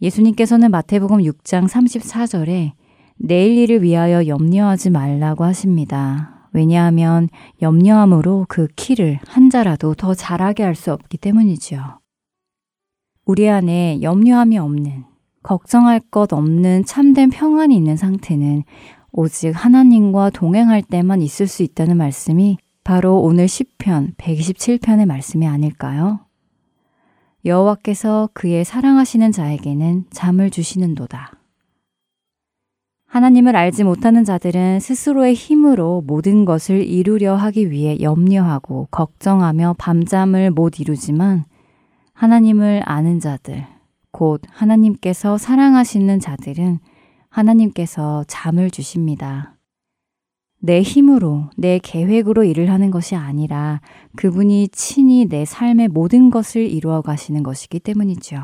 예수님께서는 0.02 0.72
마태복음 0.72 1.20
6장 1.20 1.68
34절에 1.68 2.72
내일 3.18 3.56
일을 3.56 3.84
위하여 3.84 4.26
염려하지 4.26 4.90
말라고 4.90 5.44
하십니다. 5.44 6.50
왜냐하면 6.54 7.30
염려함으로 7.62 8.48
그 8.50 8.68
키를 8.76 9.20
한 9.28 9.52
자라도 9.52 9.94
더 9.94 10.16
잘하게 10.16 10.64
할 10.64 10.74
수 10.74 10.92
없기 10.92 11.20
때문이지요. 11.20 12.00
우리 13.26 13.48
안에 13.48 14.02
염려함이 14.02 14.58
없는, 14.58 15.04
걱정할 15.44 16.00
것 16.00 16.34
없는 16.34 16.86
참된 16.86 17.30
평안이 17.30 17.76
있는 17.76 17.96
상태는 17.96 18.64
오직 19.18 19.52
하나님과 19.52 20.30
동행할 20.32 20.82
때만 20.82 21.22
있을 21.22 21.48
수 21.48 21.64
있다는 21.64 21.96
말씀이 21.96 22.58
바로 22.84 23.22
오늘 23.22 23.46
10편 23.46 24.16
127편의 24.18 25.06
말씀이 25.06 25.48
아닐까요? 25.48 26.20
여호와께서 27.46 28.30
그의 28.34 28.66
사랑하시는 28.66 29.32
자에게는 29.32 30.06
잠을 30.12 30.50
주시는도다. 30.50 31.32
하나님을 33.08 33.56
알지 33.56 33.86
못하는 33.86 34.26
자들은 34.26 34.82
스스로의 34.82 35.34
힘으로 35.34 36.04
모든 36.06 36.44
것을 36.44 36.86
이루려 36.86 37.36
하기 37.36 37.72
위해 37.72 37.98
염려하고 38.02 38.90
걱정하며 38.92 39.76
밤잠을 39.78 40.52
못 40.52 40.82
이루지만 40.82 41.46
하나님을 42.12 42.82
아는 42.84 43.22
자들, 43.22 43.66
곧 44.12 44.42
하나님께서 44.50 45.38
사랑하시는 45.38 46.20
자들은 46.20 46.80
하나님께서 47.36 48.24
잠을 48.28 48.72
주십니다. 48.72 49.58
내 50.60 50.82
힘으로, 50.82 51.50
내 51.58 51.80
계획으로 51.80 52.46
일을 52.46 52.72
하는 52.72 52.92
것이 52.92 53.16
아니라 53.16 53.82
그분이 54.16 54.70
친히 54.70 55.26
내 55.26 55.44
삶의 55.44 55.90
모든 55.90 56.30
것을 56.30 56.62
이루어 56.66 57.02
가시는 57.02 57.44
것이기 57.44 57.82
때문이죠. 57.82 58.38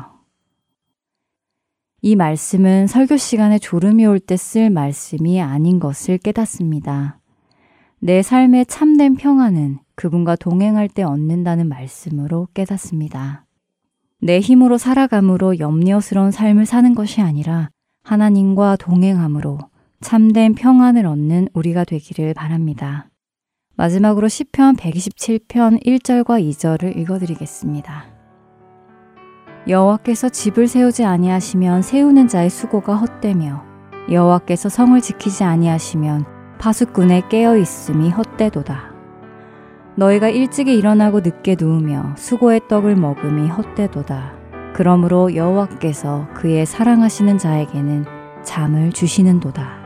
이 2.02 2.16
말씀은 2.16 2.86
설교 2.86 3.16
시간에 3.16 3.58
졸음이 3.58 4.04
올 4.04 4.18
때 4.18 4.36
쓸 4.36 4.68
말씀이 4.70 5.40
아닌 5.40 5.80
것을 5.80 6.18
깨닫습니다. 6.18 7.18
내 7.98 8.20
삶의 8.22 8.66
참된 8.66 9.14
평안은 9.14 9.78
그분과 9.94 10.36
동행할 10.36 10.88
때 10.88 11.02
얻는다는 11.02 11.68
말씀으로 11.68 12.48
깨닫습니다. 12.52 13.46
내 14.20 14.38
힘으로 14.38 14.76
살아감으로 14.76 15.60
염려스러운 15.60 16.30
삶을 16.30 16.66
사는 16.66 16.94
것이 16.94 17.20
아니라 17.22 17.70
하나님과 18.02 18.76
동행함으로 18.76 19.58
참된 20.00 20.54
평안을 20.54 21.06
얻는 21.06 21.48
우리가 21.54 21.84
되기를 21.84 22.34
바랍니다. 22.34 23.08
마지막으로 23.76 24.28
시편 24.28 24.76
127편 24.76 25.84
1절과 25.84 26.42
2절을 26.42 26.96
읽어 26.98 27.18
드리겠습니다. 27.18 28.06
여호와께서 29.68 30.28
집을 30.28 30.66
세우지 30.66 31.04
아니하시면 31.04 31.82
세우는 31.82 32.26
자의 32.26 32.50
수고가 32.50 32.96
헛되며 32.96 33.62
여호와께서 34.10 34.68
성을 34.68 35.00
지키지 35.00 35.44
아니하시면 35.44 36.26
파수꾼의 36.58 37.28
깨어 37.28 37.56
있음이 37.56 38.10
헛되도다. 38.10 38.92
너희가 39.94 40.28
일찍이 40.28 40.76
일어나고 40.76 41.20
늦게 41.20 41.56
누우며 41.58 42.16
수고의 42.16 42.62
떡을 42.68 42.96
먹음이 42.96 43.48
헛되도다. 43.48 44.41
그러므로 44.74 45.34
여호와께서 45.34 46.28
그의 46.34 46.66
사랑하시는 46.66 47.38
자에게는 47.38 48.04
잠을 48.42 48.92
주시는도다. 48.92 49.82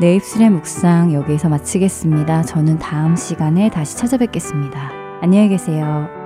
내 0.00 0.14
입술의 0.14 0.48
묵상 0.50 1.12
여기에서 1.12 1.50
마치겠습니다. 1.50 2.42
저는 2.42 2.78
다음 2.78 3.16
시간에 3.16 3.68
다시 3.68 3.98
찾아뵙겠습니다. 3.98 4.90
안녕히 5.20 5.50
계세요. 5.50 6.19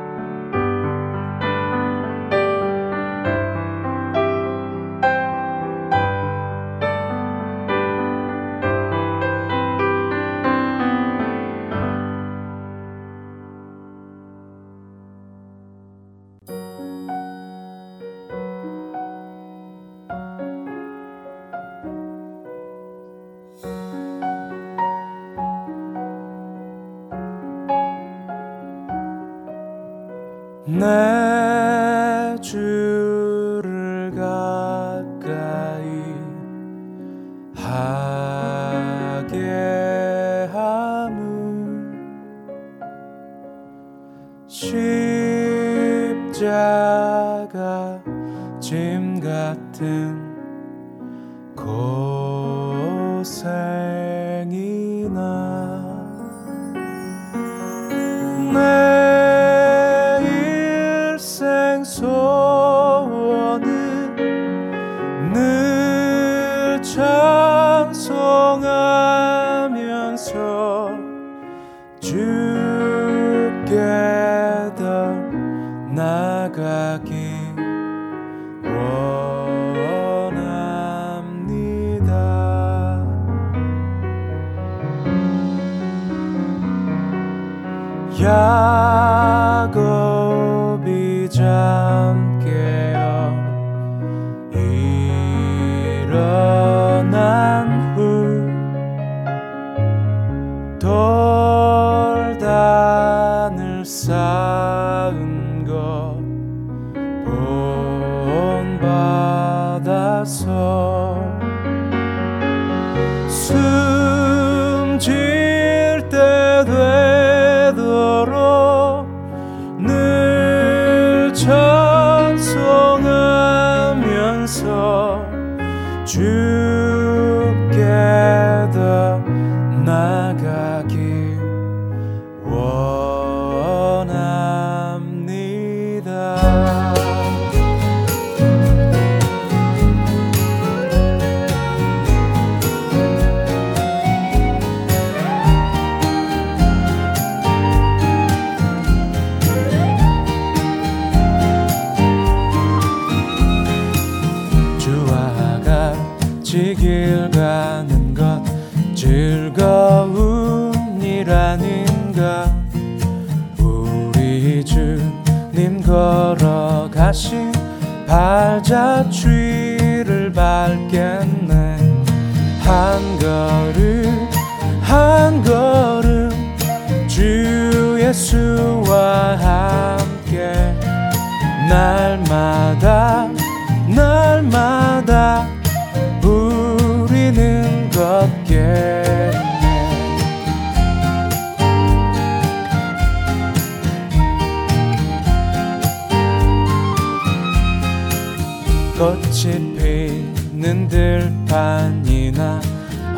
꽃이 198.97 199.74
피는 199.76 200.86
들판이나 200.88 202.61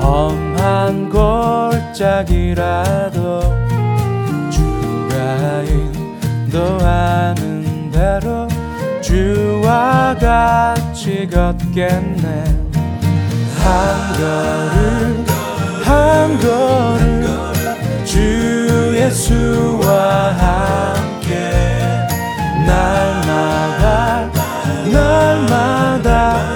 험한 0.00 1.10
골짜기라도 1.90 3.40
주가 4.50 5.62
인도하는 6.48 7.90
대로 7.90 8.48
주와 9.02 10.16
같이 10.18 11.28
걷겠네. 11.28 12.44
한 13.62 14.12
걸음 14.16 15.24
한 15.84 16.38
걸음 16.40 17.26
주 18.04 18.94
예수와 18.96 20.32
함께 20.32 21.50
날마다 22.66 24.35
날마다 24.96 26.55